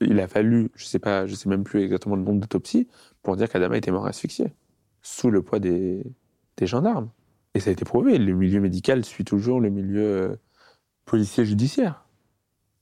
il 0.00 0.20
a 0.20 0.28
fallu, 0.28 0.70
je 0.74 0.84
sais 0.84 0.98
pas, 0.98 1.26
je 1.26 1.34
sais 1.34 1.48
même 1.48 1.64
plus 1.64 1.82
exactement 1.82 2.16
le 2.16 2.22
nombre 2.22 2.40
d'autopsies 2.40 2.88
pour 3.22 3.36
dire 3.36 3.48
qu'Adama 3.48 3.76
était 3.76 3.90
mort 3.90 4.06
asphyxié 4.06 4.52
sous 5.02 5.30
le 5.30 5.42
poids 5.42 5.58
des, 5.58 6.04
des, 6.56 6.66
gendarmes. 6.66 7.10
Et 7.54 7.60
ça 7.60 7.70
a 7.70 7.72
été 7.72 7.84
prouvé. 7.84 8.18
Le 8.18 8.34
milieu 8.34 8.60
médical 8.60 9.04
suit 9.04 9.24
toujours 9.24 9.60
le 9.60 9.70
milieu 9.70 10.02
euh, 10.02 10.36
policier 11.04 11.44
judiciaire. 11.44 12.04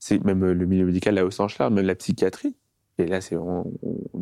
C'est 0.07 0.23
même 0.23 0.41
euh, 0.41 0.53
le 0.53 0.65
milieu 0.65 0.85
médical 0.85 1.15
là 1.15 1.25
au 1.25 1.31
sens 1.31 1.57
large, 1.57 1.73
même 1.73 1.85
la 1.85 1.95
psychiatrie. 1.95 2.55
Et 2.97 3.07
là, 3.07 3.19
c'est 3.19 3.35
on, 3.35 3.65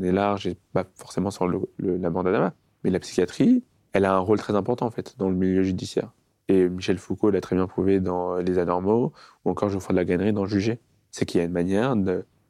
est 0.01 0.11
large 0.11 0.47
et 0.47 0.57
pas 0.73 0.83
forcément 0.95 1.29
sur 1.29 1.47
le, 1.47 1.61
la 1.77 2.09
mort 2.09 2.23
d'Adama, 2.23 2.55
mais 2.83 2.89
la 2.89 2.99
psychiatrie, 2.99 3.63
elle 3.93 4.05
a 4.05 4.15
un 4.15 4.19
rôle 4.19 4.39
très 4.39 4.55
important 4.55 4.87
en 4.87 4.89
fait 4.89 5.13
dans 5.19 5.29
le 5.29 5.35
milieu 5.35 5.61
judiciaire. 5.61 6.11
Et 6.47 6.67
Michel 6.69 6.97
Foucault 6.97 7.29
l'a 7.29 7.39
très 7.39 7.55
bien 7.55 7.67
prouvé 7.67 7.99
dans 7.99 8.37
Les 8.37 8.57
Anormaux, 8.57 9.13
ou 9.45 9.51
encore 9.51 9.69
Geoffroy 9.69 9.93
de 9.93 9.97
la 9.97 10.05
Gannerie 10.05 10.33
dans 10.33 10.47
Juger. 10.47 10.79
C'est 11.11 11.27
qu'il 11.27 11.37
y 11.37 11.43
a 11.43 11.45
une 11.45 11.53
manière 11.53 11.95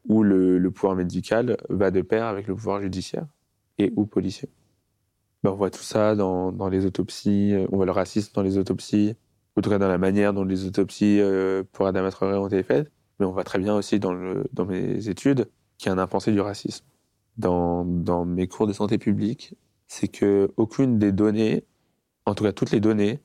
où 0.08 0.24
le, 0.24 0.72
pouvoir 0.72 0.96
médical 0.96 1.58
va 1.68 1.92
de 1.92 2.02
pair 2.02 2.28
avec 2.28 2.48
le 2.48 2.56
pouvoir 2.56 2.82
judiciaire 2.82 3.26
et 3.80 3.92
ou 3.98 4.06
policier. 4.06 4.48
Ben, 5.44 5.52
on 5.52 5.56
voit 5.56 5.72
tout 5.72 5.84
ça 5.84 6.16
dans, 6.16 6.54
dans, 6.54 6.70
les 6.70 6.86
autopsies, 6.86 7.52
euh, 7.54 7.68
on 7.74 7.76
voit 7.76 7.86
le 7.86 7.92
racisme 7.92 8.32
dans 8.34 8.44
les 8.44 8.58
autopsies, 8.58 9.18
en 9.58 9.62
tout 9.62 9.70
cas 9.70 9.78
dans 9.78 9.90
la 9.90 9.98
manière 9.98 10.34
dont 10.34 10.46
les 10.46 10.66
autopsies 10.66 11.20
euh, 11.20 11.64
pour 11.74 11.86
Adama 11.86 12.12
Traoré 12.12 12.38
ont 12.38 12.48
été 12.48 12.64
faites, 12.64 12.90
mais 13.20 13.26
on 13.26 13.32
voit 13.32 13.44
très 13.44 13.60
bien 13.60 13.76
aussi 13.76 14.00
dans, 14.00 14.14
mes 14.66 15.10
études 15.10 15.50
qu'il 15.78 15.88
y 15.88 15.90
a 15.90 15.94
un 15.94 15.98
impensé 15.98 16.32
du 16.32 16.42
racisme. 16.42 16.86
Dans, 17.38 17.84
mes 18.26 18.48
cours 18.48 18.68
de 18.68 18.74
santé 18.74 18.98
publique, 18.98 19.56
c'est 19.88 20.08
que 20.08 20.52
aucune 20.58 21.00
des 21.00 21.12
données, 21.12 21.64
en 22.26 22.34
tout 22.34 22.44
cas 22.44 22.52
toutes 22.52 22.72
les 22.72 22.80
données, 22.80 23.20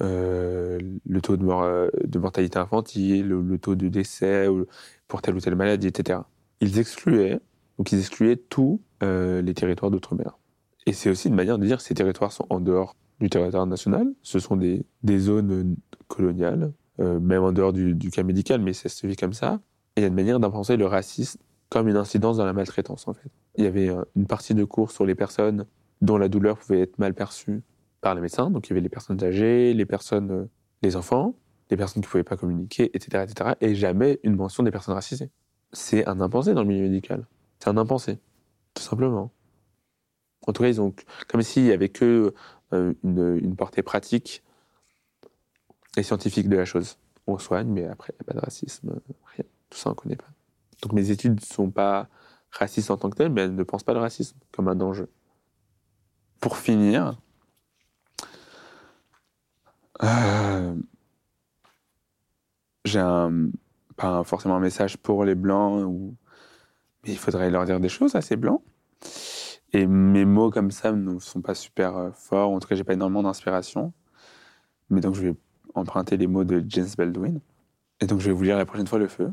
euh, 0.00 0.78
le 1.06 1.20
taux 1.20 1.36
de, 1.36 1.44
mort, 1.44 1.64
de 2.02 2.18
mortalité 2.18 2.58
infantile, 2.58 3.28
le, 3.28 3.58
taux 3.58 3.74
de 3.74 3.88
décès 3.88 4.48
pour 5.06 5.22
telle 5.22 5.34
ou 5.36 5.40
telle 5.40 5.54
maladie, 5.54 5.86
etc. 5.86 6.20
Ils 6.60 6.78
excluaient, 6.78 7.40
donc 7.78 7.92
ils 7.92 7.98
excluaient 7.98 8.36
tous 8.36 8.80
euh, 9.02 9.42
les 9.42 9.54
territoires 9.54 9.90
d'outre-mer. 9.90 10.38
Et 10.86 10.92
c'est 10.92 11.10
aussi 11.10 11.28
une 11.28 11.34
manière 11.34 11.58
de 11.58 11.66
dire 11.66 11.76
que 11.76 11.82
ces 11.82 11.94
territoires 11.94 12.32
sont 12.32 12.46
en 12.50 12.60
dehors 12.60 12.96
du 13.20 13.30
territoire 13.30 13.66
national, 13.66 14.12
ce 14.22 14.40
sont 14.40 14.56
des 14.56 15.18
zones 15.18 15.76
coloniales, 16.08 16.72
euh, 17.02 17.20
même 17.20 17.42
en 17.42 17.52
dehors 17.52 17.72
du, 17.72 17.96
cas 18.10 18.22
médical, 18.22 18.60
mais 18.60 18.72
ça 18.72 18.88
se 18.88 19.06
vit 19.06 19.16
comme 19.16 19.32
ça. 19.32 19.60
Et 19.96 20.00
il 20.00 20.02
y 20.02 20.04
a 20.04 20.08
une 20.08 20.14
manière 20.14 20.40
d'impenser 20.40 20.76
le 20.76 20.86
racisme 20.86 21.40
comme 21.68 21.88
une 21.88 21.96
incidence 21.96 22.36
dans 22.36 22.44
la 22.44 22.52
maltraitance, 22.52 23.08
en 23.08 23.14
fait. 23.14 23.30
Il 23.56 23.64
y 23.64 23.66
avait 23.66 23.90
une 24.14 24.26
partie 24.26 24.54
de 24.54 24.64
cours 24.64 24.90
sur 24.90 25.06
les 25.06 25.14
personnes 25.14 25.66
dont 26.02 26.18
la 26.18 26.28
douleur 26.28 26.58
pouvait 26.58 26.80
être 26.80 26.98
mal 26.98 27.14
perçue 27.14 27.62
par 28.02 28.14
les 28.14 28.20
médecins. 28.20 28.50
Donc 28.50 28.66
il 28.66 28.70
y 28.70 28.72
avait 28.74 28.82
les 28.82 28.90
personnes 28.90 29.22
âgées, 29.24 29.72
les 29.72 29.86
personnes, 29.86 30.30
euh, 30.30 30.44
les 30.82 30.96
enfants, 30.96 31.34
les 31.70 31.76
personnes 31.78 32.02
qui 32.02 32.08
ne 32.08 32.10
pouvaient 32.10 32.24
pas 32.24 32.36
communiquer, 32.36 32.90
etc., 32.94 33.24
etc. 33.26 33.52
Et 33.62 33.74
jamais 33.74 34.20
une 34.24 34.36
mention 34.36 34.62
des 34.62 34.70
personnes 34.70 34.94
racisées. 34.94 35.30
C'est 35.72 36.06
un 36.06 36.20
impensé 36.20 36.52
dans 36.52 36.62
le 36.62 36.68
milieu 36.68 36.82
médical. 36.82 37.26
C'est 37.58 37.70
un 37.70 37.78
impensé, 37.78 38.18
tout 38.74 38.82
simplement. 38.82 39.32
En 40.46 40.52
tout 40.52 40.62
cas, 40.62 40.68
ils 40.68 40.80
ont, 40.80 40.92
comme 41.28 41.40
s'il 41.40 41.62
n'y 41.62 41.70
avait 41.70 41.88
que 41.88 42.34
euh, 42.74 42.92
une, 43.04 43.38
une, 43.40 43.56
portée 43.56 43.82
pratique 43.82 44.42
et 45.96 46.02
scientifique 46.02 46.48
de 46.48 46.56
la 46.56 46.64
chose. 46.64 46.98
On 47.26 47.38
soigne, 47.38 47.68
mais 47.68 47.86
après, 47.86 48.12
il 48.12 48.16
n'y 48.16 48.28
a 48.28 48.32
pas 48.32 48.40
de 48.40 48.44
racisme, 48.44 49.00
rien. 49.36 49.44
Tout 49.70 49.78
ça, 49.78 49.90
on 49.90 49.92
ne 49.92 49.96
connaît 49.96 50.16
pas. 50.16 50.30
Donc 50.82 50.92
mes 50.92 51.10
études 51.10 51.36
ne 51.36 51.44
sont 51.44 51.70
pas 51.70 52.08
racistes 52.50 52.90
en 52.90 52.96
tant 52.96 53.10
que 53.10 53.16
telles, 53.16 53.30
mais 53.30 53.42
elles 53.42 53.54
ne 53.54 53.62
pensent 53.62 53.84
pas 53.84 53.94
le 53.94 54.00
racisme 54.00 54.36
comme 54.50 54.68
un 54.68 54.74
danger. 54.74 55.06
Pour 56.40 56.56
finir, 56.56 57.20
euh, 60.02 60.74
j'ai 62.84 62.98
un, 62.98 63.50
pas 63.96 64.24
forcément 64.24 64.56
un 64.56 64.60
message 64.60 64.96
pour 64.98 65.24
les 65.24 65.36
blancs, 65.36 65.88
mais 67.04 67.12
il 67.12 67.18
faudrait 67.18 67.50
leur 67.50 67.64
dire 67.64 67.80
des 67.80 67.88
choses 67.88 68.16
à 68.16 68.20
ces 68.20 68.36
blancs. 68.36 68.62
Et 69.72 69.86
mes 69.86 70.24
mots 70.24 70.50
comme 70.50 70.70
ça 70.70 70.92
ne 70.92 71.18
sont 71.18 71.40
pas 71.40 71.54
super 71.54 71.96
euh, 71.96 72.10
forts, 72.12 72.50
en 72.50 72.58
tout 72.58 72.68
cas, 72.68 72.74
j'ai 72.74 72.84
pas 72.84 72.92
énormément 72.92 73.22
d'inspiration. 73.22 73.92
Mais 74.90 75.00
donc, 75.00 75.14
je 75.14 75.22
vais 75.22 75.34
emprunter 75.74 76.16
les 76.16 76.26
mots 76.26 76.44
de 76.44 76.64
James 76.68 76.88
Baldwin. 76.96 77.40
Et 78.00 78.06
donc, 78.06 78.20
je 78.20 78.26
vais 78.26 78.32
vous 78.32 78.42
lire 78.42 78.56
la 78.56 78.66
prochaine 78.66 78.86
fois 78.86 78.98
le 78.98 79.08
feu, 79.08 79.32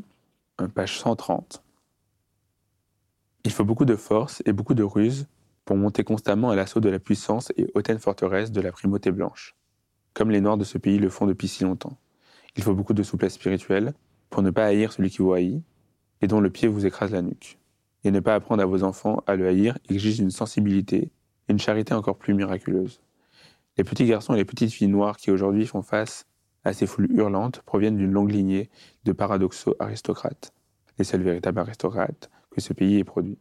page 0.74 0.98
130. 0.98 1.62
Il 3.44 3.52
faut 3.52 3.64
beaucoup 3.64 3.84
de 3.84 3.96
force 3.96 4.42
et 4.46 4.52
beaucoup 4.52 4.74
de 4.74 4.82
ruse 4.82 5.26
pour 5.64 5.76
monter 5.76 6.04
constamment 6.04 6.50
à 6.50 6.56
l'assaut 6.56 6.80
de 6.80 6.88
la 6.88 6.98
puissance 6.98 7.52
et 7.56 7.70
hautaine 7.74 7.98
forteresse 7.98 8.52
de 8.52 8.60
la 8.60 8.72
primauté 8.72 9.10
blanche 9.10 9.56
comme 10.14 10.30
les 10.30 10.40
Noirs 10.40 10.58
de 10.58 10.64
ce 10.64 10.78
pays 10.78 10.98
le 10.98 11.08
font 11.08 11.26
depuis 11.26 11.48
si 11.48 11.64
longtemps. 11.64 11.96
Il 12.56 12.62
faut 12.62 12.74
beaucoup 12.74 12.94
de 12.94 13.02
souplesse 13.02 13.34
spirituelle 13.34 13.94
pour 14.28 14.42
ne 14.42 14.50
pas 14.50 14.66
haïr 14.66 14.92
celui 14.92 15.10
qui 15.10 15.18
vous 15.18 15.32
haït 15.32 15.62
et 16.20 16.26
dont 16.26 16.40
le 16.40 16.50
pied 16.50 16.68
vous 16.68 16.86
écrase 16.86 17.12
la 17.12 17.22
nuque. 17.22 17.58
Et 18.04 18.10
ne 18.10 18.20
pas 18.20 18.34
apprendre 18.34 18.62
à 18.62 18.66
vos 18.66 18.82
enfants 18.82 19.22
à 19.26 19.36
le 19.36 19.46
haïr 19.46 19.78
exige 19.88 20.20
une 20.20 20.30
sensibilité 20.30 21.10
et 21.48 21.52
une 21.52 21.58
charité 21.58 21.94
encore 21.94 22.16
plus 22.16 22.34
miraculeuse. 22.34 23.00
Les 23.80 23.84
petits 23.84 24.04
garçons 24.04 24.34
et 24.34 24.36
les 24.36 24.44
petites 24.44 24.72
filles 24.72 24.88
noires 24.88 25.16
qui 25.16 25.30
aujourd'hui 25.30 25.64
font 25.64 25.80
face 25.80 26.26
à 26.64 26.74
ces 26.74 26.86
foules 26.86 27.10
hurlantes 27.10 27.62
proviennent 27.62 27.96
d'une 27.96 28.12
longue 28.12 28.30
lignée 28.30 28.68
de 29.04 29.12
paradoxaux 29.12 29.74
aristocrates, 29.78 30.52
les 30.98 31.04
seuls 31.06 31.22
véritables 31.22 31.60
aristocrates 31.60 32.28
que 32.50 32.60
ce 32.60 32.74
pays 32.74 32.98
ait 32.98 33.04
produit. 33.04 33.38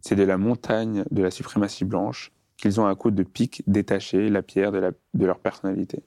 C'est 0.00 0.16
de 0.16 0.22
la 0.22 0.38
montagne 0.38 1.04
de 1.10 1.22
la 1.22 1.30
suprématie 1.30 1.84
blanche 1.84 2.32
qu'ils 2.56 2.80
ont 2.80 2.86
à 2.86 2.94
coup 2.94 3.10
de 3.10 3.22
pique 3.22 3.62
détaché 3.66 4.30
la 4.30 4.40
pierre 4.40 4.72
de, 4.72 5.26
leur 5.26 5.38
personnalité. 5.38 6.02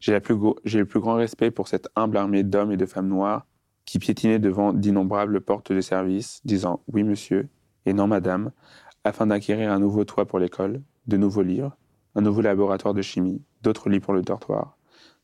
J'ai 0.00 0.14
le 0.14 0.84
plus 0.86 1.00
grand 1.00 1.16
respect 1.16 1.50
pour 1.50 1.68
cette 1.68 1.90
humble 1.96 2.16
armée 2.16 2.44
d'hommes 2.44 2.72
et 2.72 2.78
de 2.78 2.86
femmes 2.86 3.08
noirs 3.08 3.46
qui 3.84 3.98
piétinaient 3.98 4.38
devant 4.38 4.72
d'innombrables 4.72 5.42
portes 5.42 5.70
de 5.70 5.82
service, 5.82 6.40
disant 6.46 6.80
oui 6.90 7.04
monsieur 7.04 7.46
et 7.84 7.92
non 7.92 8.06
madame, 8.06 8.52
afin 9.04 9.26
d'acquérir 9.26 9.70
un 9.70 9.80
nouveau 9.80 10.06
toit 10.06 10.24
pour 10.24 10.38
l'école, 10.38 10.80
de 11.06 11.18
nouveaux 11.18 11.42
livres, 11.42 11.76
un 12.16 12.22
nouveau 12.22 12.40
laboratoire 12.40 12.94
de 12.94 13.02
chimie, 13.02 13.42
d'autres 13.62 13.88
lits 13.90 14.00
pour 14.00 14.14
le 14.14 14.22
dortoir, 14.22 14.76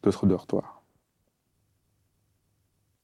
d'autres 0.02 0.26
dortoirs. 0.26 0.84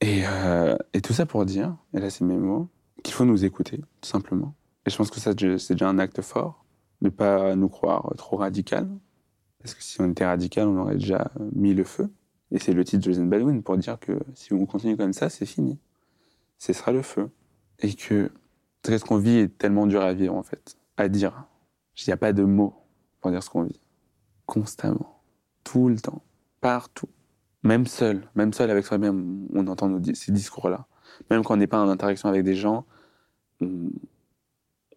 Et, 0.00 0.22
euh, 0.26 0.76
et, 0.92 1.00
tout 1.00 1.12
ça 1.12 1.26
pour 1.26 1.44
dire, 1.44 1.74
et 1.94 1.98
là 1.98 2.10
c'est 2.10 2.24
mes 2.24 2.36
mots, 2.36 2.68
qu'il 3.02 3.14
faut 3.14 3.24
nous 3.24 3.44
écouter, 3.44 3.78
tout 4.00 4.08
simplement. 4.08 4.54
Et 4.86 4.90
je 4.90 4.96
pense 4.96 5.10
que 5.10 5.18
ça 5.18 5.32
c'est 5.32 5.72
déjà 5.72 5.88
un 5.88 5.98
acte 5.98 6.20
fort, 6.20 6.64
ne 7.00 7.08
pas 7.08 7.56
nous 7.56 7.68
croire 7.68 8.12
trop 8.16 8.36
radical. 8.36 8.88
Parce 9.60 9.74
que 9.74 9.82
si 9.82 10.00
on 10.00 10.10
était 10.10 10.24
radical, 10.24 10.68
on 10.68 10.76
aurait 10.78 10.94
déjà 10.94 11.32
mis 11.52 11.74
le 11.74 11.82
feu. 11.82 12.12
Et 12.52 12.58
c'est 12.58 12.72
le 12.72 12.84
titre 12.84 13.06
de 13.06 13.12
Jason 13.12 13.26
Baldwin 13.26 13.62
pour 13.62 13.76
dire 13.76 13.98
que 13.98 14.18
si 14.34 14.52
on 14.52 14.66
continue 14.66 14.96
comme 14.96 15.12
ça, 15.12 15.28
c'est 15.30 15.46
fini. 15.46 15.78
Ce 16.58 16.72
sera 16.72 16.92
le 16.92 17.02
feu. 17.02 17.30
Et 17.80 17.92
que 17.94 18.30
ce 18.86 19.04
qu'on 19.04 19.18
vit 19.18 19.38
est 19.38 19.58
tellement 19.58 19.86
dur 19.86 20.00
à 20.00 20.12
vivre, 20.14 20.34
en 20.34 20.42
fait, 20.42 20.76
à 20.96 21.08
dire. 21.08 21.44
Il 21.96 22.04
n'y 22.08 22.12
a 22.12 22.16
pas 22.16 22.32
de 22.32 22.44
mots 22.44 22.74
pour 23.20 23.30
dire 23.30 23.42
ce 23.42 23.50
qu'on 23.50 23.62
vit. 23.62 23.80
Constamment. 24.46 25.22
Tout 25.64 25.88
le 25.88 25.98
temps. 25.98 26.22
Partout. 26.60 27.08
Même 27.62 27.86
seul. 27.86 28.28
Même 28.34 28.52
seul 28.52 28.70
avec 28.70 28.86
soi-même, 28.86 29.46
on 29.52 29.66
entend 29.66 30.00
ces 30.14 30.32
discours-là. 30.32 30.86
Même 31.30 31.42
quand 31.42 31.54
on 31.54 31.56
n'est 31.56 31.66
pas 31.66 31.80
en 31.80 31.88
interaction 31.88 32.28
avec 32.28 32.44
des 32.44 32.54
gens, 32.54 32.86
on, 33.60 33.90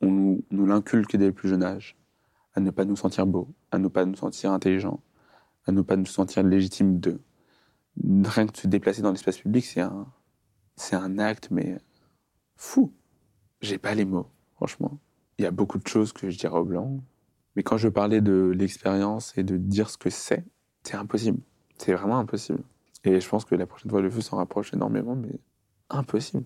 nous, 0.02 0.44
nous 0.52 0.66
l'inculque 0.66 1.16
dès 1.16 1.28
le 1.28 1.34
plus 1.34 1.50
jeune 1.50 1.64
âge, 1.64 1.98
à 2.54 2.60
ne 2.60 2.72
pas 2.72 2.86
nous 2.86 2.96
sentir 2.96 3.26
beaux, 3.26 3.48
à 3.72 3.78
ne 3.78 3.88
pas 3.88 4.06
nous 4.06 4.16
sentir 4.16 4.52
intelligents, 4.52 5.02
à 5.66 5.72
ne 5.72 5.82
pas 5.82 5.96
nous 5.96 6.06
sentir 6.06 6.44
légitimes 6.44 7.00
d'eux. 7.00 7.22
Rien 8.04 8.48
que 8.48 8.52
de 8.52 8.58
se 8.58 8.68
déplacer 8.68 9.02
dans 9.02 9.12
l'espace 9.12 9.38
public, 9.38 9.66
c'est 9.66 9.82
un, 9.82 10.08
c'est 10.76 10.96
un 10.96 11.20
acte, 11.20 11.50
mais 11.52 11.78
fou. 12.56 12.94
J'ai 13.62 13.78
pas 13.78 13.94
les 13.94 14.06
mots, 14.06 14.28
franchement. 14.56 14.98
Il 15.38 15.44
y 15.44 15.46
a 15.46 15.52
beaucoup 15.52 15.78
de 15.78 15.88
choses 15.88 16.14
que 16.14 16.30
je 16.30 16.38
dirais 16.38 16.58
aux 16.58 16.66
Blancs, 16.66 17.02
Mais 17.56 17.64
quand 17.64 17.78
je 17.78 17.90
parlais 17.90 18.22
de 18.22 18.54
l'expérience 18.56 19.34
et 19.38 19.44
de 19.44 19.58
dire 19.58 19.90
ce 19.90 19.98
que 19.98 20.10
c'est, 20.10 20.46
c'est 20.84 20.96
impossible. 20.96 21.40
C'est 21.78 21.94
vraiment 21.94 22.18
impossible. 22.18 22.64
Et 23.04 23.20
je 23.20 23.28
pense 23.28 23.46
que 23.46 23.56
la 23.56 23.66
prochaine 23.66 23.92
fois, 23.92 24.02
le 24.02 24.10
feu 24.10 24.22
s'en 24.22 24.38
rapproche 24.38 24.74
énormément, 24.74 25.16
mais 25.16 25.40
impossible. 25.90 26.46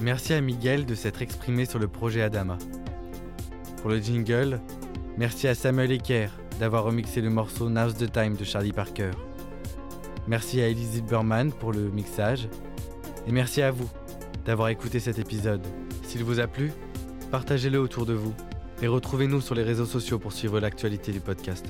Merci 0.00 0.32
à 0.32 0.40
Miguel 0.40 0.86
de 0.86 0.94
s'être 0.94 1.22
exprimé 1.22 1.64
sur 1.64 1.78
le 1.78 1.88
projet 1.88 2.22
Adama. 2.22 2.56
Pour 3.82 3.90
le 3.90 3.98
jingle, 3.98 4.60
merci 5.16 5.48
à 5.48 5.54
Samuel 5.54 5.90
Ecker 5.90 6.28
d'avoir 6.60 6.84
remixé 6.84 7.20
le 7.20 7.30
morceau 7.30 7.68
Now's 7.68 7.94
the 7.94 8.10
Time 8.10 8.36
de 8.36 8.44
Charlie 8.44 8.72
Parker. 8.72 9.10
Merci 10.26 10.60
à 10.60 10.68
Elise 10.68 10.92
Zilberman 10.92 11.52
pour 11.52 11.72
le 11.72 11.90
mixage. 11.90 12.48
Et 13.28 13.32
merci 13.32 13.60
à 13.60 13.70
vous 13.70 13.88
d'avoir 14.46 14.70
écouté 14.70 15.00
cet 15.00 15.18
épisode. 15.18 15.60
S'il 16.02 16.24
vous 16.24 16.40
a 16.40 16.46
plu, 16.46 16.72
partagez-le 17.30 17.78
autour 17.78 18.06
de 18.06 18.14
vous 18.14 18.34
et 18.80 18.86
retrouvez-nous 18.86 19.42
sur 19.42 19.54
les 19.54 19.62
réseaux 19.62 19.84
sociaux 19.84 20.18
pour 20.18 20.32
suivre 20.32 20.60
l'actualité 20.60 21.12
du 21.12 21.20
podcast. 21.20 21.66